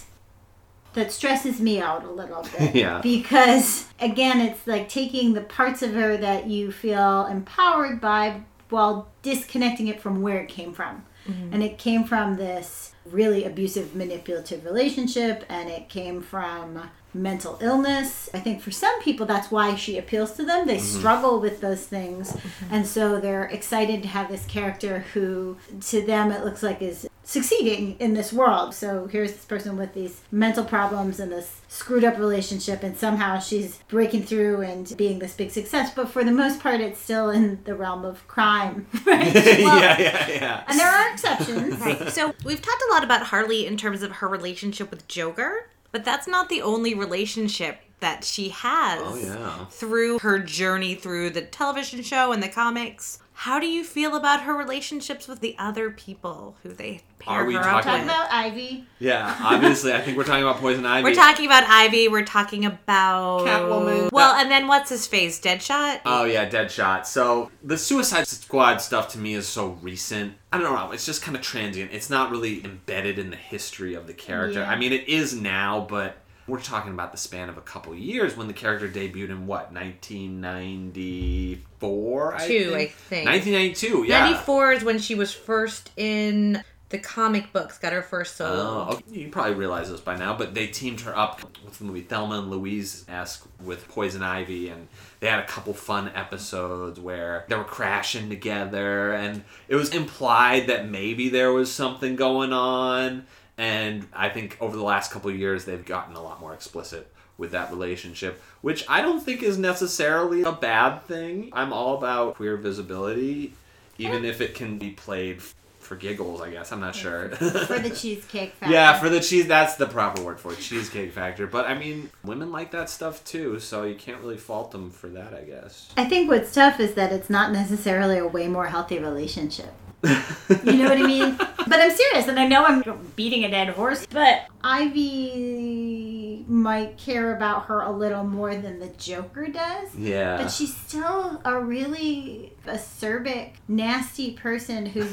that 0.95 1.12
stresses 1.12 1.61
me 1.61 1.80
out 1.80 2.04
a 2.04 2.11
little 2.11 2.42
bit. 2.59 2.75
Yeah. 2.75 3.00
Because 3.02 3.87
again, 4.00 4.40
it's 4.40 4.66
like 4.66 4.88
taking 4.88 5.35
the 5.35 5.42
parts 5.42 5.83
of 5.83 5.92
her 5.92 6.16
that 6.16 6.47
you 6.47 6.73
feel 6.73 7.26
empowered 7.26 8.00
by 8.00 8.42
while 8.68 9.09
disconnecting 9.23 9.88
it 9.88 10.00
from 10.00 10.23
where 10.23 10.40
it 10.40 10.49
came 10.49 10.73
from. 10.73 11.04
Mm-hmm. 11.26 11.52
And 11.52 11.62
it 11.62 11.78
came 11.78 12.04
from 12.04 12.37
this 12.37 12.92
really 13.12 13.45
abusive, 13.45 13.95
manipulative 13.95 14.65
relationship, 14.65 15.45
and 15.49 15.69
it 15.69 15.88
came 15.88 16.23
from 16.23 16.91
mental 17.15 17.59
illness. 17.61 18.29
I 18.35 18.41
think 18.41 18.61
for 18.61 18.71
some 18.71 19.00
people, 19.03 19.27
that's 19.27 19.50
why 19.50 19.75
she 19.75 19.99
appeals 19.99 20.33
to 20.33 20.45
them. 20.45 20.67
They 20.67 20.77
mm-hmm. 20.77 20.99
struggle 20.99 21.41
with 21.41 21.61
those 21.61 21.87
things, 21.87 22.33
mm-hmm. 22.33 22.75
and 22.75 22.87
so 22.87 23.21
they're 23.21 23.45
excited 23.45 24.03
to 24.03 24.09
have 24.09 24.29
this 24.29 24.45
character 24.47 25.00
who, 25.15 25.57
to 25.88 26.03
them, 26.03 26.33
it 26.33 26.45
looks 26.45 26.62
like 26.62 26.83
is 26.83 27.09
succeeding 27.29 27.95
in 27.99 28.15
this 28.15 28.33
world. 28.33 28.75
So 28.75 29.07
here's 29.07 29.33
this 29.33 29.45
person 29.45 29.77
with 29.77 29.93
these 29.93 30.23
mental 30.33 30.65
problems 30.65 31.21
and 31.21 31.31
this 31.31 31.61
screwed 31.69 32.03
up 32.03 32.19
relationship, 32.19 32.83
and 32.83 32.97
somehow 32.97 33.38
she's 33.38 33.81
breaking 33.88 34.23
through 34.23 34.62
and 34.62 34.97
being 34.97 35.19
this 35.19 35.35
big 35.35 35.50
success. 35.50 35.93
But 35.95 36.09
for 36.09 36.25
the 36.25 36.33
most 36.33 36.61
part, 36.61 36.81
it's 36.81 36.99
still 36.99 37.29
in 37.29 37.62
the 37.65 37.75
realm 37.75 38.05
of 38.05 38.27
crime. 38.27 38.87
Right? 39.07 39.35
Well, 39.59 39.81
yeah, 39.81 40.00
yeah, 40.00 40.29
yeah. 40.29 40.65
And 40.67 40.79
there 40.79 40.88
are 40.88 41.12
exceptions. 41.12 41.79
Right. 41.81 42.11
So 42.11 42.35
we've 42.45 42.61
talked 42.61 42.83
a 42.88 42.93
lot 42.93 42.98
about 43.05 43.25
Harley 43.25 43.67
in 43.67 43.76
terms 43.76 44.02
of 44.02 44.12
her 44.12 44.28
relationship 44.28 44.90
with 44.90 45.07
Joker, 45.09 45.71
but 45.93 46.05
that's 46.05 46.26
not 46.28 46.49
the 46.49 46.62
only 46.62 46.95
relationship 46.95 47.81
that 48.00 48.23
she 48.25 48.50
has 48.50 49.00
Oh, 49.02 49.17
yeah. 49.17 49.64
through 49.67 50.21
her 50.21 50.38
journey 50.38 50.95
through 50.95 51.31
the 51.31 51.43
television 51.43 52.02
show 52.02 52.31
and 52.33 52.43
the 52.43 52.49
comics. 52.49 53.19
How 53.42 53.61
do 53.61 53.68
you 53.68 53.85
feel 53.85 54.16
about 54.16 54.42
her 54.42 54.52
relationships 54.52 55.28
with 55.28 55.38
the 55.38 55.54
other 55.61 55.92
people 55.92 56.57
who 56.64 56.71
they 56.71 57.02
pair 57.21 57.35
Are 57.35 57.45
we 57.45 57.54
her 57.54 57.61
up 57.61 57.85
talking 57.85 57.85
Talk 57.85 58.00
with? 58.00 58.04
about 58.07 58.33
Ivy. 58.33 58.85
Yeah, 58.99 59.33
obviously, 59.40 59.92
I 59.92 60.00
think 60.00 60.16
we're 60.16 60.25
talking 60.25 60.42
about 60.42 60.57
Poison 60.57 60.85
Ivy. 60.85 61.04
We're 61.04 61.14
talking 61.14 61.47
about 61.47 61.62
Ivy. 61.68 62.09
We're 62.09 62.25
talking 62.25 62.64
about 62.64 63.47
Catwoman. 63.47 64.11
Well, 64.11 64.35
and 64.35 64.50
then 64.50 64.66
what's 64.66 64.90
his 64.90 65.07
face? 65.07 65.38
Deadshot. 65.38 66.00
Oh 66.04 66.25
yeah, 66.25 66.50
Deadshot. 66.50 67.07
So 67.07 67.52
the 67.62 67.78
Suicide 67.78 68.26
Squad 68.26 68.78
stuff 68.78 69.11
to 69.11 69.18
me 69.18 69.35
is 69.35 69.47
so 69.47 69.78
recent. 69.83 70.35
I 70.52 70.59
don't 70.59 70.75
know. 70.75 70.90
It's 70.90 71.07
just 71.07 71.23
kind 71.23 71.37
of 71.37 71.42
transient. 71.42 71.92
It's 71.92 72.11
not 72.11 72.33
really 72.33 72.64
embedded 72.64 73.21
in 73.21 73.30
the 73.30 73.37
history 73.37 73.95
of 73.95 74.09
the 74.09 74.14
character. 74.14 74.62
Yeah. 74.62 74.68
I 74.68 74.75
mean, 74.75 74.92
it 74.92 75.09
is 75.09 75.33
now, 75.33 75.87
but 75.88 76.16
we're 76.49 76.61
talking 76.61 76.93
about 76.93 77.12
the 77.12 77.19
span 77.19 77.49
of 77.49 77.57
a 77.59 77.61
couple 77.61 77.95
years 77.95 78.37
when 78.37 78.49
the 78.49 78.55
character 78.55 78.88
debuted 78.88 79.31
in 79.31 79.47
what 79.47 79.73
1994. 79.73 82.35
I 82.35 82.47
Two, 82.47 82.71
think? 82.71 82.75
I 82.75 82.87
think. 82.87 83.28
1992. 83.28 84.05
Yeah. 84.09 84.31
94 84.31 84.73
is 84.73 84.83
when 84.85 84.99
she 84.99 85.14
was 85.14 85.33
first 85.33 85.90
in 85.97 86.62
the 86.90 86.99
comic 86.99 87.52
books, 87.52 87.78
got 87.78 87.93
her 87.93 88.02
first 88.02 88.37
solo. 88.37 88.87
Oh, 88.88 88.93
okay. 88.95 89.05
you 89.11 89.28
probably 89.28 89.55
realize 89.55 89.90
this 89.90 90.00
by 90.00 90.17
now, 90.17 90.35
but 90.35 90.55
they 90.55 90.69
teamed 90.69 91.02
her 91.02 91.14
up 91.17 91.43
with 91.64 91.78
the 91.78 91.85
movie 91.85 92.00
Thelma 92.00 92.38
and 92.38 92.50
Louise 92.50 93.05
esque 93.09 93.47
with 93.62 93.87
Poison 93.88 94.23
Ivy, 94.23 94.71
and 94.71 94.88
they 95.21 95.28
had 95.28 95.40
a 95.40 95.47
couple 95.47 95.75
fun 95.75 96.11
episodes 96.14 96.99
where 96.99 97.45
they 97.49 97.57
were 97.57 97.64
crashing 97.64 98.31
together, 98.31 99.12
and 99.12 99.45
it 99.69 99.76
was 99.76 99.95
implied 99.95 100.67
that 100.69 100.88
maybe 100.88 101.28
there 101.28 101.52
was 101.52 101.71
something 101.71 102.17
going 102.17 102.55
on. 102.55 103.26
And 103.59 104.07
I 104.12 104.29
think 104.29 104.57
over 104.61 104.77
the 104.77 104.85
last 104.85 105.11
couple 105.11 105.31
of 105.31 105.37
years, 105.37 105.65
they've 105.65 105.85
gotten 105.85 106.15
a 106.15 106.23
lot 106.23 106.41
more 106.41 106.55
explicit 106.55 107.12
with 107.37 107.50
that 107.50 107.71
relationship, 107.71 108.41
which 108.62 108.85
I 108.88 109.03
don't 109.03 109.21
think 109.21 109.43
is 109.43 109.59
necessarily 109.59 110.43
a 110.43 110.53
bad 110.53 111.00
thing. 111.05 111.50
I'm 111.53 111.73
all 111.73 111.99
about 111.99 112.37
queer 112.37 112.57
visibility, 112.57 113.55
even 113.99 114.25
if 114.25 114.41
it 114.41 114.55
can 114.55 114.79
be 114.79 114.91
played 114.91 115.43
for 115.88 115.97
giggles, 115.97 116.41
I 116.41 116.50
guess. 116.50 116.71
I'm 116.71 116.81
not 116.81 116.95
sure. 116.95 117.31
For 117.31 117.79
the 117.79 117.91
Cheesecake 117.95 118.53
Factory. 118.55 118.75
Yeah, 118.75 118.99
for 119.00 119.09
the 119.09 119.21
cheese, 119.21 119.47
that's 119.47 119.77
the 119.77 119.87
proper 119.87 120.23
word 120.23 120.38
for 120.38 120.53
it, 120.53 120.59
cheesecake 120.59 121.12
factor. 121.12 121.47
But 121.47 121.67
I 121.67 121.79
mean, 121.79 122.11
women 122.23 122.53
like 122.53 122.73
that 122.73 122.91
stuff 122.91 123.25
too, 123.25 123.59
so 123.59 123.85
you 123.85 123.95
can't 123.95 124.21
really 124.21 124.37
fault 124.37 124.71
them 124.71 124.91
for 124.91 125.09
that, 125.09 125.33
I 125.33 125.45
guess. 125.45 125.91
I 125.97 126.05
think 126.05 126.29
what's 126.29 126.53
tough 126.53 126.79
is 126.79 126.93
that 126.95 127.11
it's 127.11 127.31
not 127.31 127.53
necessarily 127.53 128.19
a 128.19 128.27
way 128.27 128.49
more 128.49 128.67
healthy 128.67 128.99
relationship. 128.99 129.73
You 130.02 130.73
know 130.75 130.88
what 130.88 130.99
I 130.99 131.02
mean? 131.07 131.37
But 131.37 131.81
I'm 131.81 131.90
serious, 131.90 132.28
and 132.28 132.38
I 132.38 132.47
know 132.47 132.64
I'm 132.64 132.83
beating 133.17 133.45
a 133.45 133.50
dead 133.50 133.69
horse, 133.71 134.06
but 134.06 134.47
Ivy 134.63 136.45
might 136.49 136.97
care 136.97 137.34
about 137.37 137.67
her 137.67 137.80
a 137.82 137.91
little 137.91 138.25
more 138.25 138.54
than 138.56 138.78
the 138.78 138.89
Joker 138.99 139.49
does. 139.49 139.95
Yeah. 139.95 140.37
But 140.39 140.49
she's 140.50 140.75
still 140.76 141.41
a 141.45 141.58
really 141.61 142.52
acerbic, 142.67 143.52
nasty 143.67 144.32
person 144.32 144.87
who's 144.87 145.11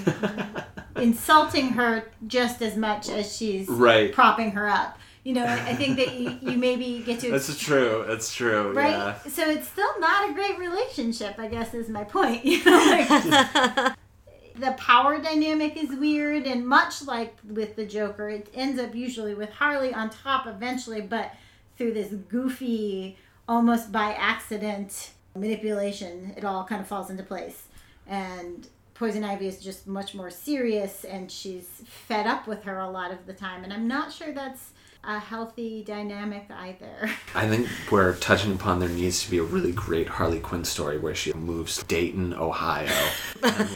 insulting 0.96 1.70
her 1.70 2.10
just 2.28 2.62
as 2.62 2.78
much 2.78 3.10
as 3.10 3.36
she's 3.36 3.68
Right. 3.68 4.14
propping 4.14 4.52
her 4.52 4.68
up. 4.70 4.98
You 5.24 5.34
know, 5.34 5.44
I 5.46 5.70
I 5.70 5.76
think 5.76 5.98
that 5.98 6.14
you, 6.16 6.38
you 6.52 6.58
maybe 6.58 7.02
get 7.04 7.20
to 7.22 7.32
That's 7.32 7.58
true. 7.58 8.06
That's 8.08 8.32
true. 8.34 8.72
right? 8.74 8.92
Yeah. 8.92 9.18
So 9.28 9.50
it's 9.50 9.68
still 9.68 10.00
not 10.00 10.30
a 10.30 10.34
great 10.34 10.58
relationship, 10.60 11.40
I 11.40 11.48
guess 11.48 11.74
is 11.74 11.90
my 11.90 12.04
point. 12.04 12.46
You 12.46 12.64
know, 12.64 12.78
like, 12.78 13.94
the 14.58 14.72
power 14.74 15.20
dynamic 15.20 15.78
is 15.78 15.90
weird, 15.90 16.46
and 16.46 16.68
much 16.68 17.04
like 17.06 17.36
with 17.48 17.76
the 17.76 17.86
Joker, 17.86 18.30
it 18.30 18.50
ends 18.54 18.80
up 18.80 18.96
usually 18.96 19.34
with 19.34 19.50
Harley 19.50 19.94
on 19.94 20.10
top 20.10 20.48
eventually, 20.48 21.02
but 21.02 21.34
through 21.78 21.94
this 21.94 22.12
goofy, 22.30 23.18
almost 23.48 23.92
by 23.92 24.14
accident 24.14 25.12
manipulation, 25.36 26.34
it 26.38 26.46
all 26.46 26.64
kind 26.64 26.82
of 26.82 26.88
falls 26.88 27.10
into 27.10 27.24
place. 27.24 27.64
And 28.08 28.68
Poison 28.94 29.24
Ivy 29.24 29.48
is 29.48 29.62
just 29.62 29.88
much 29.88 30.16
more 30.16 30.30
serious, 30.30 31.04
and 31.04 31.30
she's 31.30 31.68
fed 32.08 32.28
up 32.28 32.48
with 32.48 32.64
her 32.64 32.80
a 32.80 32.90
lot 32.90 33.12
of 33.12 33.26
the 33.26 33.34
time, 33.34 33.64
and 33.64 33.74
I'm 33.74 33.88
not 33.88 34.14
sure 34.14 34.32
that's 34.32 34.72
a 35.04 35.20
healthy 35.20 35.84
dynamic 35.84 36.46
either. 36.50 37.12
I 37.36 37.48
think 37.48 37.68
we're 37.92 38.16
touching 38.16 38.54
upon 38.54 38.80
there 38.80 38.90
needs 38.90 39.24
to 39.24 39.32
be 39.32 39.38
a 39.38 39.44
really 39.44 39.72
great 39.72 40.08
Harley 40.08 40.40
Quinn 40.40 40.64
story 40.64 40.98
where 40.98 41.14
she 41.14 41.34
moves 41.34 41.78
to 41.78 41.86
Dayton, 41.86 42.34
Ohio. 42.34 43.10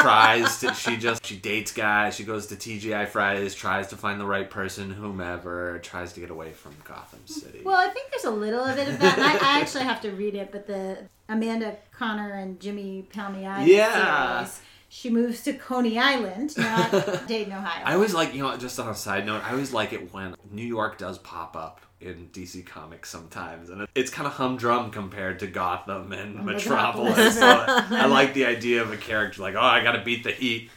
tries 0.00 0.58
to 0.60 0.74
she 0.74 0.96
just 0.96 1.24
she 1.24 1.36
dates 1.36 1.72
guys, 1.72 2.14
she 2.16 2.24
goes 2.24 2.46
to 2.48 2.56
TGI 2.56 3.08
Fridays, 3.08 3.54
tries 3.54 3.88
to 3.88 3.96
find 3.96 4.20
the 4.20 4.26
right 4.26 4.48
person, 4.50 4.90
whomever, 4.90 5.78
tries 5.82 6.12
to 6.14 6.20
get 6.20 6.30
away 6.30 6.52
from 6.52 6.74
Gotham 6.84 7.26
City. 7.26 7.60
Well, 7.64 7.76
I 7.76 7.92
think 7.92 8.10
there's 8.10 8.24
a 8.24 8.30
little 8.30 8.64
of 8.64 8.78
it 8.78 8.88
of 8.88 8.98
that. 9.00 9.18
I, 9.18 9.56
I 9.56 9.60
actually 9.60 9.84
have 9.84 10.00
to 10.02 10.10
read 10.10 10.34
it, 10.34 10.50
but 10.52 10.66
the 10.66 10.98
Amanda 11.28 11.76
Conner 11.92 12.32
and 12.32 12.60
Jimmy 12.60 13.06
Palmiotti 13.14 13.66
Yeah. 13.66 14.38
series, 14.44 14.60
she 14.88 15.10
moves 15.10 15.42
to 15.44 15.52
Coney 15.54 15.98
Island, 15.98 16.56
not 16.56 17.26
Dayton, 17.28 17.52
Ohio. 17.52 17.82
I 17.84 17.94
always 17.94 18.14
like, 18.14 18.34
you 18.34 18.42
know, 18.42 18.56
just 18.56 18.78
on 18.78 18.88
a 18.88 18.94
side 18.94 19.26
note, 19.26 19.42
I 19.44 19.50
always 19.50 19.72
like 19.72 19.92
it 19.92 20.12
when 20.12 20.36
New 20.50 20.62
York 20.66 20.98
does 20.98 21.18
pop 21.18 21.56
up 21.56 21.80
in 22.04 22.28
DC 22.32 22.64
Comics 22.66 23.10
sometimes, 23.10 23.70
and 23.70 23.86
it's 23.94 24.10
kind 24.10 24.26
of 24.26 24.34
humdrum 24.34 24.90
compared 24.90 25.38
to 25.40 25.46
Gotham 25.46 26.12
and 26.12 26.38
oh 26.38 26.42
Metropolis. 26.42 27.16
Metropolis. 27.16 27.38
so 27.38 27.96
I 27.96 28.06
like 28.06 28.34
the 28.34 28.46
idea 28.46 28.82
of 28.82 28.92
a 28.92 28.96
character 28.96 29.42
like, 29.42 29.54
oh, 29.54 29.60
I 29.60 29.82
got 29.82 29.92
to 29.92 30.02
beat 30.02 30.24
the 30.24 30.32
heat. 30.32 30.70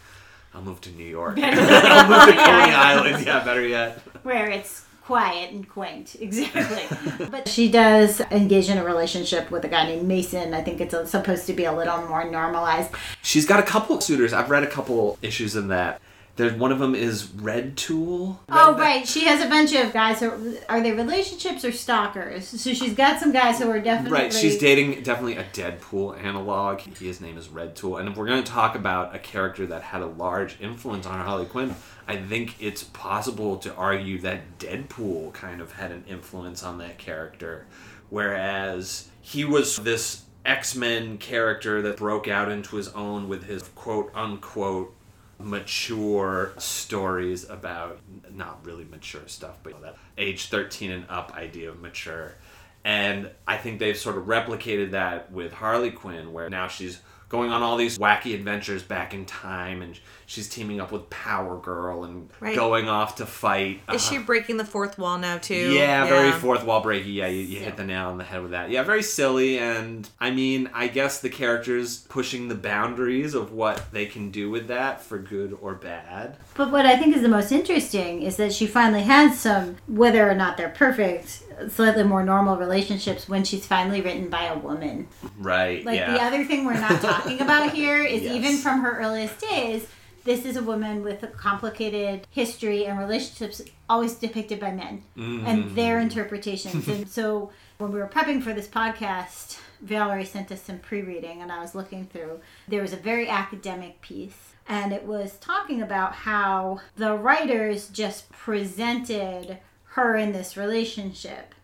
I'll 0.53 0.61
move 0.61 0.81
to 0.81 0.91
New 0.91 1.05
York. 1.05 1.37
I'll 1.41 2.09
move 2.09 2.35
to. 2.35 2.41
Coney 2.41 2.73
Island. 2.73 3.25
Yeah, 3.25 3.43
better 3.43 3.65
yet. 3.65 3.99
Where 4.23 4.49
it's 4.49 4.85
quiet 5.07 5.51
and 5.51 5.67
quaint, 5.69 6.17
exactly. 6.19 7.27
but 7.27 7.47
she 7.47 7.71
does 7.71 8.19
engage 8.31 8.69
in 8.69 8.77
a 8.77 8.83
relationship 8.83 9.49
with 9.49 9.63
a 9.63 9.67
guy 9.69 9.85
named 9.85 10.07
Mason. 10.07 10.53
I 10.53 10.61
think 10.61 10.81
it's 10.81 11.09
supposed 11.09 11.47
to 11.47 11.53
be 11.53 11.63
a 11.63 11.71
little 11.71 12.05
more 12.07 12.29
normalized. 12.29 12.91
She's 13.21 13.45
got 13.45 13.59
a 13.59 13.63
couple 13.63 14.01
suitors. 14.01 14.33
I've 14.33 14.49
read 14.49 14.63
a 14.63 14.67
couple 14.67 15.17
issues 15.21 15.55
in 15.55 15.69
that. 15.69 16.01
There's 16.37 16.53
one 16.53 16.71
of 16.71 16.77
them 16.77 16.93
is 16.93 17.29
Red 17.31 17.75
Tool. 17.75 18.39
Oh, 18.49 18.71
Red- 18.73 18.79
right. 18.79 19.07
She 19.07 19.25
has 19.25 19.43
a 19.43 19.49
bunch 19.49 19.73
of 19.73 19.91
guys 19.91 20.19
who 20.19 20.57
are 20.69 20.79
they 20.81 20.91
relationships 20.91 21.65
or 21.65 21.71
stalkers? 21.71 22.47
So 22.47 22.73
she's 22.73 22.93
got 22.93 23.19
some 23.19 23.31
guys 23.31 23.59
who 23.59 23.69
are 23.69 23.79
definitely 23.79 24.19
Right, 24.19 24.33
she's 24.33 24.57
dating 24.59 25.01
definitely 25.01 25.37
a 25.37 25.43
Deadpool 25.45 26.23
analog. 26.23 26.81
His 26.81 27.19
name 27.19 27.37
is 27.37 27.49
Red 27.49 27.75
Tool. 27.75 27.97
And 27.97 28.07
if 28.07 28.15
we're 28.15 28.27
going 28.27 28.43
to 28.43 28.51
talk 28.51 28.75
about 28.75 29.15
a 29.15 29.19
character 29.19 29.65
that 29.65 29.81
had 29.81 30.01
a 30.01 30.05
large 30.05 30.61
influence 30.61 31.07
on 31.07 31.19
Harley 31.19 31.47
Quinn, 31.47 31.75
I 32.07 32.17
think 32.17 32.55
it's 32.61 32.83
possible 32.83 33.57
to 33.57 33.73
argue 33.75 34.19
that 34.21 34.59
Deadpool 34.59 35.33
kind 35.33 35.59
of 35.59 35.73
had 35.73 35.91
an 35.91 36.05
influence 36.07 36.63
on 36.63 36.77
that 36.77 36.99
character. 36.99 37.65
Whereas 38.09 39.09
he 39.21 39.43
was 39.43 39.77
this 39.77 40.23
X 40.45 40.75
Men 40.75 41.17
character 41.17 41.81
that 41.81 41.97
broke 41.97 42.27
out 42.27 42.49
into 42.49 42.77
his 42.77 42.87
own 42.89 43.27
with 43.27 43.43
his 43.45 43.63
quote 43.63 44.11
unquote 44.15 44.93
mature 45.39 46.53
stories 46.57 47.49
about 47.49 47.99
not 48.33 48.65
really 48.65 48.85
mature 48.85 49.21
stuff, 49.27 49.57
but 49.63 49.81
that 49.81 49.95
age 50.17 50.47
13 50.49 50.91
and 50.91 51.05
up 51.09 51.33
idea 51.35 51.69
of 51.69 51.79
mature. 51.81 52.35
And 52.83 53.29
I 53.47 53.57
think 53.57 53.79
they've 53.79 53.97
sort 53.97 54.17
of 54.17 54.25
replicated 54.25 54.91
that 54.91 55.31
with 55.31 55.51
Harley 55.53 55.91
Quinn, 55.91 56.31
where 56.33 56.49
now 56.49 56.67
she's 56.67 57.01
going 57.29 57.51
on 57.51 57.61
all 57.61 57.75
these 57.77 57.97
wacky 57.97 58.33
adventures 58.33 58.83
back 58.83 59.13
in 59.13 59.25
time 59.25 59.81
and 59.81 59.99
she's 60.27 60.49
teaming 60.49 60.79
up 60.81 60.91
with 60.91 61.09
Power 61.09 61.57
Girl 61.57 62.03
and 62.03 62.29
Right. 62.41 62.55
going 62.55 62.89
off 62.89 63.15
to 63.15 63.25
fight. 63.25 63.81
Is 63.91 64.05
she 64.05 64.17
uh-huh. 64.17 64.25
breaking 64.25 64.57
the 64.57 64.65
fourth 64.65 64.99
wall 64.99 65.17
now 65.17 65.37
too? 65.37 65.71
Yeah, 65.71 66.05
very 66.05 66.31
fourth 66.33 66.65
wall 66.65 66.83
breaky. 66.83 67.15
Yeah, 67.15 67.27
you, 67.27 67.41
you 67.41 67.59
hit 67.61 67.77
the 67.77 67.85
nail 67.85 68.09
on 68.09 68.17
the 68.17 68.25
head 68.25 68.41
with 68.41 68.51
that. 68.51 68.69
Yeah, 68.69 68.83
very 68.83 69.01
silly. 69.01 69.57
And 69.57 70.07
I 70.19 70.31
mean, 70.31 70.69
I 70.73 70.87
guess 70.89 71.21
the 71.21 71.29
characters 71.29 71.99
pushing 72.09 72.49
the 72.49 72.55
boundaries 72.55 73.33
of 73.33 73.53
what 73.53 73.91
they 73.91 74.05
can 74.05 74.29
do 74.29 74.51
with 74.51 74.67
that 74.67 75.01
for 75.01 75.17
good 75.17 75.57
or 75.61 75.73
bad. 75.73 76.37
But 76.55 76.71
what 76.71 76.85
I 76.85 76.97
think 76.97 77.15
is 77.15 77.21
the 77.21 77.29
most 77.29 77.51
interesting 77.53 78.21
is 78.21 78.35
that 78.35 78.51
she 78.53 78.67
finally 78.67 79.03
has 79.03 79.39
some, 79.39 79.77
whether 79.87 80.29
or 80.29 80.35
not 80.35 80.57
they're 80.57 80.69
perfect, 80.69 81.43
slightly 81.69 82.03
more 82.03 82.23
normal 82.23 82.57
relationships 82.57 83.29
when 83.29 83.45
she's 83.45 83.65
finally 83.65 84.01
written 84.01 84.29
by 84.29 84.43
a 84.43 84.57
woman. 84.57 85.07
Right. 85.39 85.85
Like 85.85 85.97
yeah. 85.97 86.11
the 86.11 86.21
other 86.21 86.43
thing 86.43 86.65
we're 86.65 86.73
not 86.73 87.01
talking 87.01 87.39
about 87.41 87.71
here 87.73 88.03
is 88.03 88.23
Yes. 88.23 88.35
even 88.35 88.57
from 88.57 88.81
her 88.81 88.99
earliest 88.99 89.39
days, 89.39 89.87
this 90.27 90.45
is 90.45 90.57
a 90.57 90.61
woman 90.61 91.03
with 91.03 91.23
a 91.23 91.27
complicated 91.27 92.27
history 92.29 92.85
and 92.85 92.99
relationships 92.99 93.61
always 93.89 94.15
depicted 94.15 94.59
by 94.59 94.71
men 94.71 95.01
and 95.15 95.63
mm-hmm. 95.63 95.75
their 95.75 95.99
interpretations. 95.99 96.87
and 96.89 97.07
so 97.07 97.49
when 97.77 97.93
we 97.93 97.99
were 97.99 98.09
prepping 98.09 98.43
for 98.43 98.53
this 98.53 98.67
podcast, 98.67 99.57
Valerie 99.81 100.25
sent 100.25 100.51
us 100.51 100.61
some 100.61 100.79
pre 100.79 101.01
reading 101.01 101.41
and 101.41 101.49
I 101.49 101.61
was 101.61 101.73
looking 101.73 102.05
through. 102.07 102.41
There 102.67 102.81
was 102.81 102.91
a 102.91 102.97
very 102.97 103.29
academic 103.29 104.01
piece. 104.01 104.53
And 104.69 104.91
it 104.91 105.05
was 105.05 105.37
talking 105.37 105.81
about 105.81 106.13
how 106.13 106.81
the 106.97 107.13
writers 107.13 107.87
just 107.87 108.29
presented 108.29 109.59
her 109.91 110.17
in 110.17 110.33
this 110.33 110.57
relationship 110.57 111.55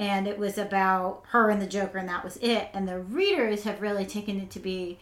and 0.00 0.26
it 0.26 0.36
was 0.36 0.58
about 0.58 1.22
her 1.28 1.50
and 1.50 1.60
the 1.60 1.66
Joker, 1.66 1.98
and 1.98 2.08
that 2.08 2.24
was 2.24 2.38
it. 2.38 2.70
And 2.72 2.88
the 2.88 2.98
readers 2.98 3.64
have 3.64 3.82
really 3.82 4.06
taken 4.06 4.40
it 4.40 4.50
to 4.52 4.58
be 4.58 4.98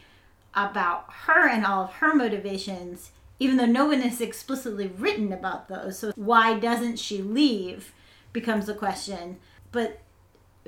about 0.59 1.07
her 1.27 1.49
and 1.49 1.65
all 1.65 1.85
of 1.85 1.93
her 1.95 2.15
motivations, 2.15 3.13
even 3.39 3.57
though 3.57 3.67
no 3.67 3.87
one 3.87 4.01
has 4.01 4.21
explicitly 4.21 4.89
written 4.89 5.33
about 5.33 5.69
those. 5.69 5.99
So, 5.99 6.13
why 6.17 6.59
doesn't 6.59 6.99
she 6.99 7.23
leave 7.23 7.93
becomes 8.33 8.67
the 8.67 8.75
question. 8.75 9.39
But 9.73 10.01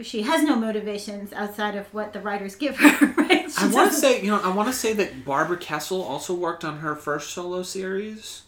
she 0.03 0.23
has 0.23 0.43
no 0.43 0.57
motivations 0.57 1.33
outside 1.33 1.75
of 1.75 1.93
what 1.93 2.13
the 2.13 2.21
writers 2.21 2.55
give 2.55 2.77
her, 2.79 3.07
right? 3.17 3.51
She 3.51 3.65
I 3.65 3.69
want 3.69 3.93
to 3.93 3.97
say, 3.97 4.23
you 4.23 4.31
know, 4.31 4.41
I 4.41 4.49
want 4.49 4.69
to 4.69 4.75
say 4.75 4.93
that 4.95 5.25
Barbara 5.25 5.59
Kesel 5.59 6.03
also 6.03 6.35
worked 6.35 6.65
on 6.65 6.79
her 6.79 6.95
first 6.95 7.31
solo 7.31 7.63
series. 7.63 8.43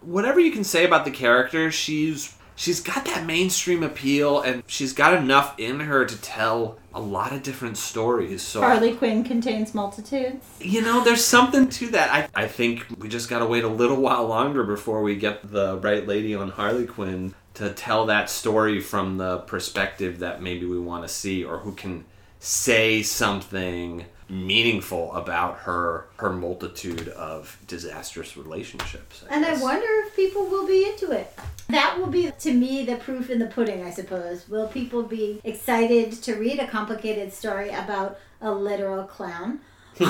Whatever 0.00 0.40
you 0.40 0.52
can 0.52 0.64
say 0.64 0.84
about 0.84 1.04
the 1.04 1.10
character, 1.10 1.70
she's 1.70 2.36
she's 2.56 2.80
got 2.80 3.04
that 3.06 3.24
mainstream 3.26 3.82
appeal 3.82 4.40
and 4.40 4.62
she's 4.66 4.92
got 4.92 5.14
enough 5.14 5.58
in 5.58 5.80
her 5.80 6.04
to 6.04 6.20
tell 6.20 6.78
a 6.92 7.00
lot 7.00 7.32
of 7.32 7.42
different 7.42 7.76
stories. 7.76 8.42
So 8.42 8.60
Harley 8.60 8.94
Quinn 8.94 9.24
contains 9.24 9.74
multitudes. 9.74 10.44
you 10.60 10.80
know, 10.80 11.02
there's 11.02 11.24
something 11.24 11.68
to 11.70 11.88
that. 11.88 12.30
I, 12.34 12.44
I 12.44 12.46
think 12.46 12.86
we 12.98 13.08
just 13.08 13.28
got 13.28 13.40
to 13.40 13.46
wait 13.46 13.64
a 13.64 13.68
little 13.68 14.00
while 14.00 14.26
longer 14.26 14.62
before 14.62 15.02
we 15.02 15.16
get 15.16 15.50
the 15.50 15.78
right 15.78 16.06
lady 16.06 16.34
on 16.34 16.50
Harley 16.50 16.86
Quinn 16.86 17.34
to 17.54 17.70
tell 17.70 18.06
that 18.06 18.30
story 18.30 18.80
from 18.80 19.16
the 19.16 19.38
perspective 19.38 20.20
that 20.20 20.42
maybe 20.42 20.66
we 20.66 20.78
want 20.78 21.04
to 21.04 21.08
see 21.08 21.44
or 21.44 21.58
who 21.58 21.72
can 21.72 22.04
say 22.38 23.02
something 23.02 24.04
meaningful 24.28 25.14
about 25.14 25.58
her 25.58 26.06
her 26.16 26.30
multitude 26.30 27.08
of 27.08 27.58
disastrous 27.66 28.36
relationships. 28.36 29.24
And 29.30 29.44
I 29.44 29.60
wonder 29.60 29.86
if 30.06 30.16
people 30.16 30.46
will 30.46 30.66
be 30.66 30.86
into 30.86 31.12
it. 31.12 31.32
That 31.68 31.98
will 31.98 32.08
be, 32.08 32.30
to 32.30 32.52
me, 32.52 32.84
the 32.84 32.96
proof 32.96 33.30
in 33.30 33.38
the 33.38 33.46
pudding, 33.46 33.82
I 33.82 33.90
suppose. 33.90 34.48
Will 34.48 34.68
people 34.68 35.02
be 35.02 35.40
excited 35.44 36.12
to 36.22 36.34
read 36.34 36.58
a 36.58 36.66
complicated 36.66 37.32
story 37.32 37.70
about 37.70 38.18
a 38.40 38.52
literal 38.52 39.04
clown? 39.04 39.60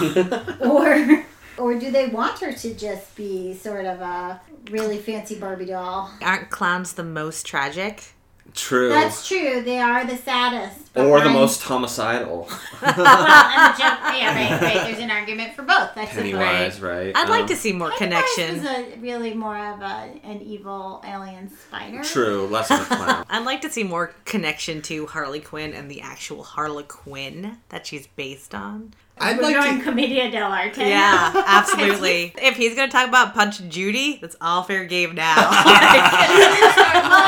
or, 0.61 1.25
or 1.59 1.79
do 1.79 1.91
they 1.91 2.09
want 2.09 2.41
her 2.41 2.53
to 2.53 2.75
just 2.75 3.15
be 3.15 3.55
sort 3.55 3.87
of 3.87 4.01
a 4.01 4.41
really 4.71 4.99
fancy 4.99 5.39
Barbie 5.39 5.67
doll? 5.67 6.11
Aren't 6.23 6.51
clowns 6.51 6.95
the 6.95 7.05
most 7.05 7.47
tragic? 7.47 8.14
True. 8.53 8.89
That's 8.89 9.27
true. 9.27 9.63
They 9.63 9.79
are 9.81 10.05
the 10.07 10.17
saddest. 10.17 10.93
but 10.95 11.07
or 11.07 11.19
the 11.21 11.25
I'm- 11.27 11.33
most 11.35 11.63
homicidal. 11.63 12.49
well, 12.83 12.91
and 12.91 12.95
the 12.97 13.79
joke, 13.79 13.99
yeah, 14.15 14.53
right, 14.53 14.63
right. 14.63 14.87
There's 14.87 14.99
an 15.01 15.11
argument 15.11 15.55
for 15.55 15.63
both. 15.63 15.91
I 15.97 16.05
suppose. 16.05 16.15
Pennywise, 16.15 16.81
right? 16.81 17.17
I'd 17.17 17.29
like 17.29 17.43
Um, 17.43 17.49
to 17.49 17.57
see 17.57 17.73
more 17.73 17.91
Pennywise 17.91 18.23
connection. 18.37 18.63
was 18.63 18.71
a, 18.95 18.97
really 19.01 19.35
more 19.35 19.57
of 19.57 19.81
a, 19.81 20.21
an 20.23 20.41
evil 20.43 21.03
alien 21.05 21.51
spider. 21.51 22.03
True, 22.05 22.47
less 22.47 22.71
of 22.71 22.81
a 22.81 22.85
clown. 22.85 23.27
I'd 23.31 23.45
like 23.45 23.61
to 23.63 23.71
see 23.71 23.83
more 23.83 24.15
connection 24.25 24.83
to 24.83 25.07
Harley 25.07 25.41
Quinn 25.41 25.73
and 25.75 25.91
the 25.91 26.01
actual 26.01 26.45
Harley 26.45 26.85
Quinn 26.85 27.59
that 27.71 27.87
she's 27.87 28.07
based 28.07 28.55
on. 28.55 28.95
I'd 29.19 29.37
We're 29.37 29.43
like 29.45 29.55
going 29.55 29.79
to. 29.79 29.85
Commedia 29.85 30.31
dell'arte. 30.31 30.79
Yeah, 30.79 31.33
absolutely. 31.47 32.35
if 32.43 32.57
he's 32.57 32.75
gonna 32.75 32.91
talk 32.91 33.09
about 33.09 33.33
Punch 33.33 33.63
Judy, 33.69 34.19
that's 34.21 34.37
all 34.41 34.65
fair 34.65 34.85
game 34.87 35.15
now. 35.15 35.37
well, 35.37 35.65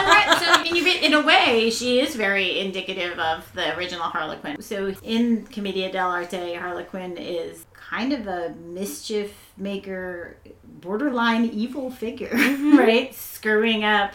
right, 0.07 0.37
so 0.41 0.65
in, 1.05 1.15
a 1.15 1.23
way, 1.25 1.71
she 1.71 2.01
is 2.01 2.17
very 2.17 2.59
indicative 2.59 3.19
of 3.19 3.51
the 3.55 3.77
original 3.77 4.05
Harlequin. 4.05 4.61
So 4.61 4.93
in 5.05 5.47
Commedia 5.47 5.93
dell'arte, 5.93 6.59
Harlequin 6.59 7.17
is 7.17 7.67
kind 7.73 8.13
of 8.13 8.27
a 8.27 8.51
mischief 8.65 9.53
maker, 9.57 10.39
borderline 10.65 11.45
evil 11.45 11.91
figure, 11.91 12.31
mm-hmm. 12.31 12.79
right? 12.79 13.15
Screwing 13.15 13.85
up. 13.85 14.15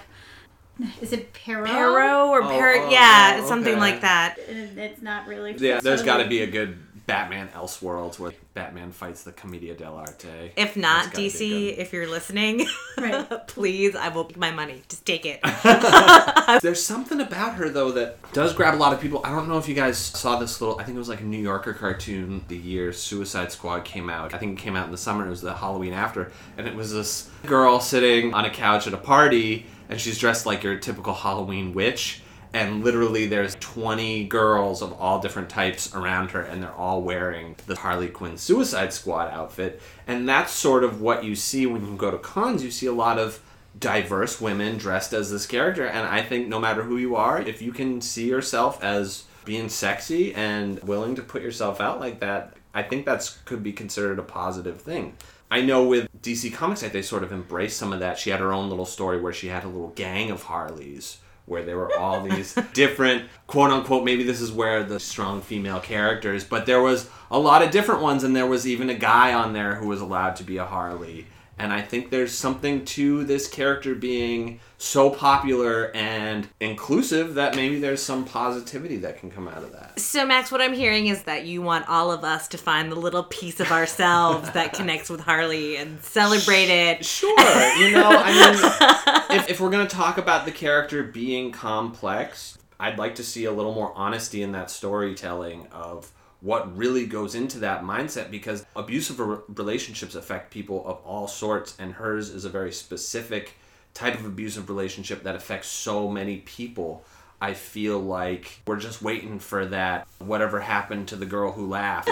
Is 0.99 1.13
it 1.13 1.31
Pierrot? 1.31 1.69
Pierrot 1.69 2.27
or 2.27 2.43
Oh, 2.43 2.49
Pierrot, 2.49 2.81
oh, 2.81 2.89
yeah, 2.89 3.34
oh, 3.36 3.39
it's 3.39 3.47
something 3.47 3.77
like 3.77 4.01
that. 4.01 4.36
Uh, 4.39 4.81
it's 4.81 5.01
not 5.01 5.27
really. 5.27 5.55
Yeah, 5.57 5.79
there's 5.81 6.03
got 6.03 6.17
to 6.17 6.27
be 6.27 6.41
a 6.41 6.47
good 6.47 6.77
Batman 7.07 7.49
Elseworlds 7.49 8.19
where 8.19 8.31
Batman 8.53 8.91
fights 8.91 9.23
the 9.23 9.31
Commedia 9.31 9.75
dell'arte. 9.75 10.51
If 10.55 10.77
not, 10.77 11.05
That's 11.05 11.17
gotta 11.17 11.21
be 11.21 11.29
DC, 11.29 11.77
if 11.77 11.93
you're 11.93 12.07
listening, 12.07 12.67
Right. 12.97 13.47
please, 13.47 13.95
I 13.95 14.09
will 14.09 14.29
my 14.37 14.51
money. 14.51 14.81
Just 14.87 15.05
take 15.05 15.25
it. 15.25 15.39
There's 16.61 16.83
something 16.83 17.19
about 17.19 17.55
her 17.55 17.69
though 17.69 17.91
that 17.91 18.17
does 18.33 18.53
grab 18.53 18.75
a 18.75 18.77
lot 18.77 18.93
of 18.93 19.01
people. 19.01 19.21
I 19.23 19.29
don't 19.29 19.47
know 19.47 19.57
if 19.57 19.67
you 19.67 19.75
guys 19.75 19.97
saw 19.97 20.37
this 20.39 20.61
little. 20.61 20.79
I 20.79 20.83
think 20.83 20.95
it 20.95 20.99
was 20.99 21.09
like 21.09 21.21
a 21.21 21.25
New 21.25 21.41
Yorker 21.41 21.73
cartoon 21.73 22.43
the 22.47 22.57
year 22.57 22.93
Suicide 22.93 23.51
Squad 23.51 23.83
came 23.83 24.09
out. 24.09 24.33
I 24.33 24.37
think 24.37 24.59
it 24.59 24.61
came 24.61 24.75
out 24.75 24.85
in 24.85 24.91
the 24.91 24.97
summer. 24.97 25.25
It 25.25 25.29
was 25.29 25.41
the 25.41 25.53
Halloween 25.55 25.93
after, 25.93 26.31
and 26.57 26.67
it 26.67 26.75
was 26.75 26.93
this 26.93 27.29
girl 27.45 27.79
sitting 27.79 28.33
on 28.33 28.45
a 28.45 28.49
couch 28.49 28.87
at 28.87 28.93
a 28.93 28.97
party, 28.97 29.65
and 29.89 29.99
she's 29.99 30.17
dressed 30.17 30.45
like 30.45 30.63
your 30.63 30.77
typical 30.77 31.13
Halloween 31.13 31.73
witch. 31.73 32.21
And 32.53 32.83
literally, 32.83 33.27
there's 33.27 33.55
20 33.55 34.25
girls 34.25 34.81
of 34.81 34.91
all 34.93 35.19
different 35.19 35.49
types 35.49 35.95
around 35.95 36.31
her, 36.31 36.41
and 36.41 36.61
they're 36.61 36.73
all 36.73 37.01
wearing 37.01 37.55
the 37.65 37.75
Harley 37.75 38.09
Quinn 38.09 38.37
Suicide 38.37 38.91
Squad 38.91 39.31
outfit. 39.31 39.81
And 40.05 40.27
that's 40.27 40.51
sort 40.51 40.83
of 40.83 40.99
what 40.99 41.23
you 41.23 41.35
see 41.35 41.65
when 41.65 41.85
you 41.85 41.95
go 41.95 42.11
to 42.11 42.17
cons. 42.17 42.63
You 42.63 42.71
see 42.71 42.87
a 42.87 42.93
lot 42.93 43.17
of 43.17 43.41
diverse 43.79 44.41
women 44.41 44.77
dressed 44.77 45.13
as 45.13 45.31
this 45.31 45.45
character 45.45 45.85
and 45.85 46.05
i 46.07 46.21
think 46.21 46.47
no 46.47 46.59
matter 46.59 46.83
who 46.83 46.97
you 46.97 47.15
are 47.15 47.41
if 47.41 47.61
you 47.61 47.71
can 47.71 48.01
see 48.01 48.27
yourself 48.27 48.83
as 48.83 49.23
being 49.45 49.69
sexy 49.69 50.33
and 50.35 50.81
willing 50.83 51.15
to 51.15 51.21
put 51.21 51.41
yourself 51.41 51.79
out 51.79 51.99
like 51.99 52.19
that 52.19 52.53
i 52.73 52.83
think 52.83 53.05
that's 53.05 53.37
could 53.45 53.63
be 53.63 53.71
considered 53.71 54.19
a 54.19 54.23
positive 54.23 54.81
thing 54.81 55.15
i 55.49 55.61
know 55.61 55.85
with 55.85 56.09
dc 56.21 56.53
comics 56.53 56.81
they 56.81 57.01
sort 57.01 57.23
of 57.23 57.31
embraced 57.31 57.77
some 57.77 57.93
of 57.93 58.01
that 58.01 58.19
she 58.19 58.29
had 58.29 58.41
her 58.41 58.51
own 58.51 58.69
little 58.69 58.85
story 58.85 59.19
where 59.21 59.33
she 59.33 59.47
had 59.47 59.63
a 59.63 59.69
little 59.69 59.91
gang 59.95 60.29
of 60.29 60.43
harleys 60.43 61.19
where 61.45 61.63
there 61.63 61.77
were 61.77 61.95
all 61.97 62.21
these 62.21 62.54
different 62.73 63.23
quote 63.47 63.71
unquote 63.71 64.04
maybe 64.04 64.23
this 64.23 64.41
is 64.41 64.51
where 64.51 64.84
the 64.84 64.99
strong 64.99 65.41
female 65.41 65.80
characters 65.80 66.43
but 66.43 66.65
there 66.65 66.82
was 66.82 67.10
a 67.30 67.39
lot 67.39 67.62
of 67.62 67.71
different 67.71 68.01
ones 68.01 68.23
and 68.23 68.36
there 68.36 68.47
was 68.47 68.67
even 68.67 68.89
a 68.89 68.95
guy 68.95 69.34
on 69.34 69.54
there 69.54 69.75
who 69.75 69.88
was 69.88 70.01
allowed 70.01 70.36
to 70.36 70.43
be 70.43 70.58
a 70.58 70.65
harley 70.65 71.25
and 71.62 71.71
I 71.71 71.82
think 71.84 72.10
there's 72.10 72.34
something 72.34 72.86
to 72.86 73.24
this 73.24 73.47
character 73.47 73.93
being 73.93 74.60
so 74.80 75.12
popular 75.12 75.95
and 75.95 76.47
inclusive 76.60 77.36
that 77.36 77.56
maybe 77.56 77.80
there's 77.80 78.02
some 78.02 78.26
positivity 78.26 78.97
that 78.97 79.19
can 79.19 79.30
come 79.30 79.47
out 79.47 79.60
of 79.60 79.71
that. 79.74 80.00
So, 80.00 80.26
Max, 80.26 80.52
what 80.52 80.60
I'm 80.60 80.74
hearing 80.74 81.06
is 81.06 81.21
that 81.24 81.45
you 81.45 81.62
want 81.62 81.88
all 81.88 82.12
of 82.12 82.24
us 82.24 82.47
to 82.47 82.58
find 82.58 82.91
the 82.91 82.95
little 82.95 83.26
piece 83.26 83.60
of 83.60 83.71
ourselves 83.71 84.50
that 84.54 84.74
connects 84.78 85.08
with 85.08 85.19
Harley 85.19 85.76
and 85.76 86.02
celebrate 86.02 86.69
it. 86.69 87.06
Sure, 87.06 87.78
you 87.78 87.91
know, 87.91 88.10
I 88.10 89.30
mean, 89.30 89.38
if, 89.39 89.52
if 89.52 89.60
we're 89.60 89.69
going 89.69 89.88
to 89.88 89.95
talk 89.95 90.17
about 90.17 90.45
the 90.45 90.52
character 90.52 91.04
being 91.04 91.52
complex, 91.52 92.58
I'd 92.80 92.97
like 92.97 93.13
to 93.15 93.24
see 93.24 93.45
a 93.45 93.52
little 93.52 93.76
more 93.76 93.93
honesty 93.95 94.41
in 94.41 94.54
that 94.54 94.71
storytelling 94.71 95.67
of 95.71 96.12
what 96.41 96.75
really 96.75 97.06
goes 97.06 97.36
into 97.36 97.60
that 97.60 97.84
mindset 97.84 98.32
because 98.32 98.65
abusive 98.75 99.19
relationships 99.58 100.15
affect 100.15 100.51
people 100.51 100.86
of 100.86 100.97
all 101.06 101.27
sorts, 101.27 101.75
and 101.80 101.93
hers 101.93 102.30
is 102.30 102.45
a 102.45 102.49
very 102.49 102.71
specific 102.71 103.54
type 103.93 104.15
of 104.15 104.25
abusive 104.25 104.69
relationship 104.69 105.23
that 105.23 105.36
affects 105.36 105.67
so 105.67 106.10
many 106.10 106.38
people. 106.38 107.06
I 107.43 107.56
feel 107.56 107.99
like 107.99 108.62
we're 108.67 108.80
just 108.80 109.01
waiting 109.01 109.39
for 109.39 109.65
that 109.67 110.08
whatever 110.19 110.60
happened 110.60 111.08
to 111.08 111.15
the 111.15 111.25
girl 111.25 111.51
who 111.51 111.67
laughed. 111.67 112.10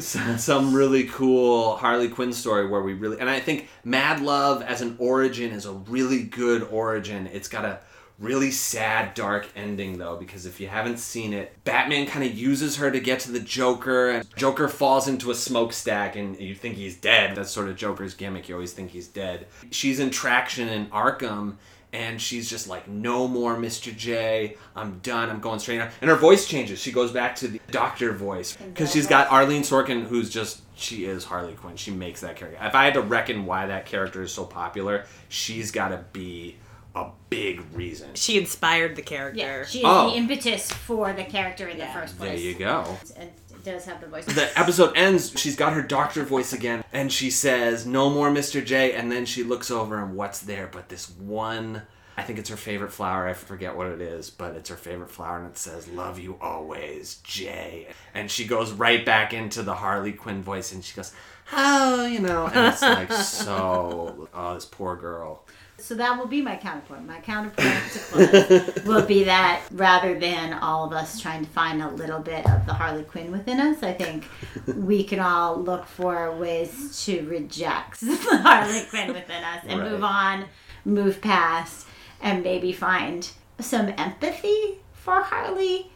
some 0.40 0.74
really 0.74 1.04
cool 1.04 1.76
Harley 1.76 2.08
Quinn 2.08 2.32
story 2.32 2.68
where 2.68 2.82
we 2.82 2.94
really 2.94 3.18
and 3.18 3.28
I 3.28 3.40
think 3.40 3.68
Mad 3.84 4.20
Love 4.20 4.62
as 4.62 4.80
an 4.80 4.94
origin 4.98 5.50
is 5.50 5.66
a 5.66 5.72
really 5.72 6.22
good 6.22 6.62
origin. 6.62 7.26
It's 7.26 7.48
got 7.48 7.64
a 7.64 7.80
really 8.22 8.50
sad, 8.50 9.14
dark 9.14 9.48
ending 9.56 9.98
though, 9.98 10.16
because 10.16 10.46
if 10.46 10.60
you 10.60 10.68
haven't 10.68 10.98
seen 10.98 11.32
it, 11.32 11.52
Batman 11.64 12.06
kind 12.06 12.24
of 12.24 12.32
uses 12.34 12.76
her 12.76 12.90
to 12.90 13.00
get 13.00 13.20
to 13.20 13.32
the 13.32 13.40
Joker, 13.40 14.10
and 14.10 14.36
Joker 14.36 14.68
falls 14.68 15.08
into 15.08 15.30
a 15.30 15.34
smokestack, 15.34 16.16
and 16.16 16.38
you 16.38 16.54
think 16.54 16.76
he's 16.76 16.96
dead. 16.96 17.36
That's 17.36 17.50
sort 17.50 17.68
of 17.68 17.76
Joker's 17.76 18.14
gimmick. 18.14 18.48
You 18.48 18.54
always 18.54 18.72
think 18.72 18.90
he's 18.90 19.08
dead. 19.08 19.46
She's 19.70 20.00
in 20.00 20.10
traction 20.10 20.68
in 20.68 20.86
Arkham. 20.86 21.56
And 21.94 22.22
she's 22.22 22.48
just 22.48 22.68
like, 22.68 22.88
no 22.88 23.28
more, 23.28 23.54
Mr. 23.54 23.94
J. 23.94 24.56
I'm 24.74 25.00
done. 25.00 25.28
I'm 25.28 25.40
going 25.40 25.58
straight. 25.58 25.82
And 26.00 26.08
her 26.08 26.16
voice 26.16 26.46
changes. 26.46 26.78
She 26.78 26.90
goes 26.90 27.12
back 27.12 27.36
to 27.36 27.48
the 27.48 27.60
doctor 27.70 28.14
voice 28.14 28.56
because 28.56 28.90
she's 28.90 29.06
got 29.06 29.30
Arlene 29.30 29.60
Sorkin, 29.60 30.06
who's 30.06 30.30
just 30.30 30.62
she 30.74 31.04
is 31.04 31.24
Harley 31.24 31.52
Quinn. 31.52 31.76
She 31.76 31.90
makes 31.90 32.22
that 32.22 32.36
character. 32.36 32.58
If 32.64 32.74
I 32.74 32.86
had 32.86 32.94
to 32.94 33.02
reckon 33.02 33.44
why 33.44 33.66
that 33.66 33.84
character 33.84 34.22
is 34.22 34.32
so 34.32 34.46
popular, 34.46 35.04
she's 35.28 35.70
got 35.70 35.88
to 35.88 36.02
be 36.14 36.56
a 36.94 37.06
big 37.30 37.62
reason. 37.74 38.10
She 38.14 38.38
inspired 38.38 38.96
the 38.96 39.02
character. 39.02 39.40
Yeah, 39.40 39.64
she 39.64 39.78
is 39.78 39.84
Oh. 39.86 40.10
the 40.10 40.16
impetus 40.16 40.70
for 40.70 41.12
the 41.12 41.24
character 41.24 41.66
in 41.68 41.78
Yeah. 41.78 41.86
the 41.92 42.00
first 42.00 42.18
place. 42.18 42.30
There 42.40 42.50
you 42.50 42.54
go. 42.54 42.98
And 43.16 43.30
does 43.64 43.84
have 43.84 44.00
the 44.00 44.08
voice. 44.08 44.24
The 44.24 44.58
episode 44.58 44.96
ends, 44.96 45.32
she's 45.38 45.54
got 45.54 45.72
her 45.72 45.82
doctor 45.82 46.24
voice 46.24 46.52
again, 46.52 46.82
and 46.92 47.12
she 47.12 47.30
says, 47.30 47.86
No 47.86 48.10
more 48.10 48.28
Mr. 48.28 48.64
J. 48.64 48.92
And 48.92 49.10
then 49.12 49.24
she 49.24 49.44
looks 49.44 49.70
over, 49.70 50.00
and 50.02 50.16
what's 50.16 50.40
there 50.40 50.68
but 50.72 50.88
this 50.88 51.08
one. 51.10 51.82
I 52.14 52.22
think 52.24 52.38
it's 52.38 52.50
her 52.50 52.56
favorite 52.58 52.92
flower. 52.92 53.26
I 53.26 53.32
forget 53.32 53.74
what 53.74 53.86
it 53.86 54.00
is, 54.02 54.28
but 54.28 54.54
it's 54.54 54.68
her 54.68 54.76
favorite 54.76 55.10
flower, 55.10 55.38
and 55.38 55.46
it 55.46 55.56
says, 55.56 55.88
Love 55.88 56.18
you 56.18 56.36
always, 56.42 57.20
J. 57.24 57.86
And 58.14 58.30
she 58.30 58.46
goes 58.46 58.70
right 58.72 59.06
back 59.06 59.32
into 59.32 59.62
the 59.62 59.74
Harley 59.76 60.12
Quinn 60.12 60.42
voice, 60.42 60.72
and 60.72 60.84
she 60.84 60.94
goes, 60.96 61.12
Oh, 61.52 62.04
you 62.04 62.18
know, 62.18 62.46
and 62.48 62.66
it's 62.72 62.82
like 62.82 63.12
so. 63.46 64.28
Oh, 64.34 64.54
this 64.54 64.64
poor 64.66 64.96
girl. 64.96 65.46
So 65.82 65.96
that 65.96 66.16
will 66.16 66.28
be 66.28 66.40
my 66.42 66.54
counterpoint. 66.56 67.06
My 67.08 67.18
counterpoint 67.18 67.82
to 67.92 68.82
will 68.86 69.04
be 69.04 69.24
that 69.24 69.62
rather 69.72 70.16
than 70.18 70.52
all 70.54 70.84
of 70.86 70.92
us 70.92 71.20
trying 71.20 71.44
to 71.44 71.50
find 71.50 71.82
a 71.82 71.90
little 71.90 72.20
bit 72.20 72.46
of 72.48 72.64
the 72.66 72.72
Harley 72.72 73.02
Quinn 73.02 73.32
within 73.32 73.58
us, 73.58 73.82
I 73.82 73.92
think 73.92 74.28
we 74.76 75.02
can 75.02 75.18
all 75.18 75.56
look 75.60 75.86
for 75.86 76.36
ways 76.36 77.02
to 77.04 77.26
reject 77.28 78.00
the 78.00 78.14
Harley 78.42 78.84
Quinn 78.90 79.08
within 79.12 79.42
us 79.42 79.64
and 79.66 79.80
Right. 79.80 79.90
move 79.90 80.04
on, 80.04 80.44
move 80.84 81.20
past, 81.20 81.88
and 82.20 82.44
maybe 82.44 82.72
find 82.72 83.28
some 83.58 83.92
empathy 83.98 84.78
for 84.92 85.22
Harley 85.22 85.90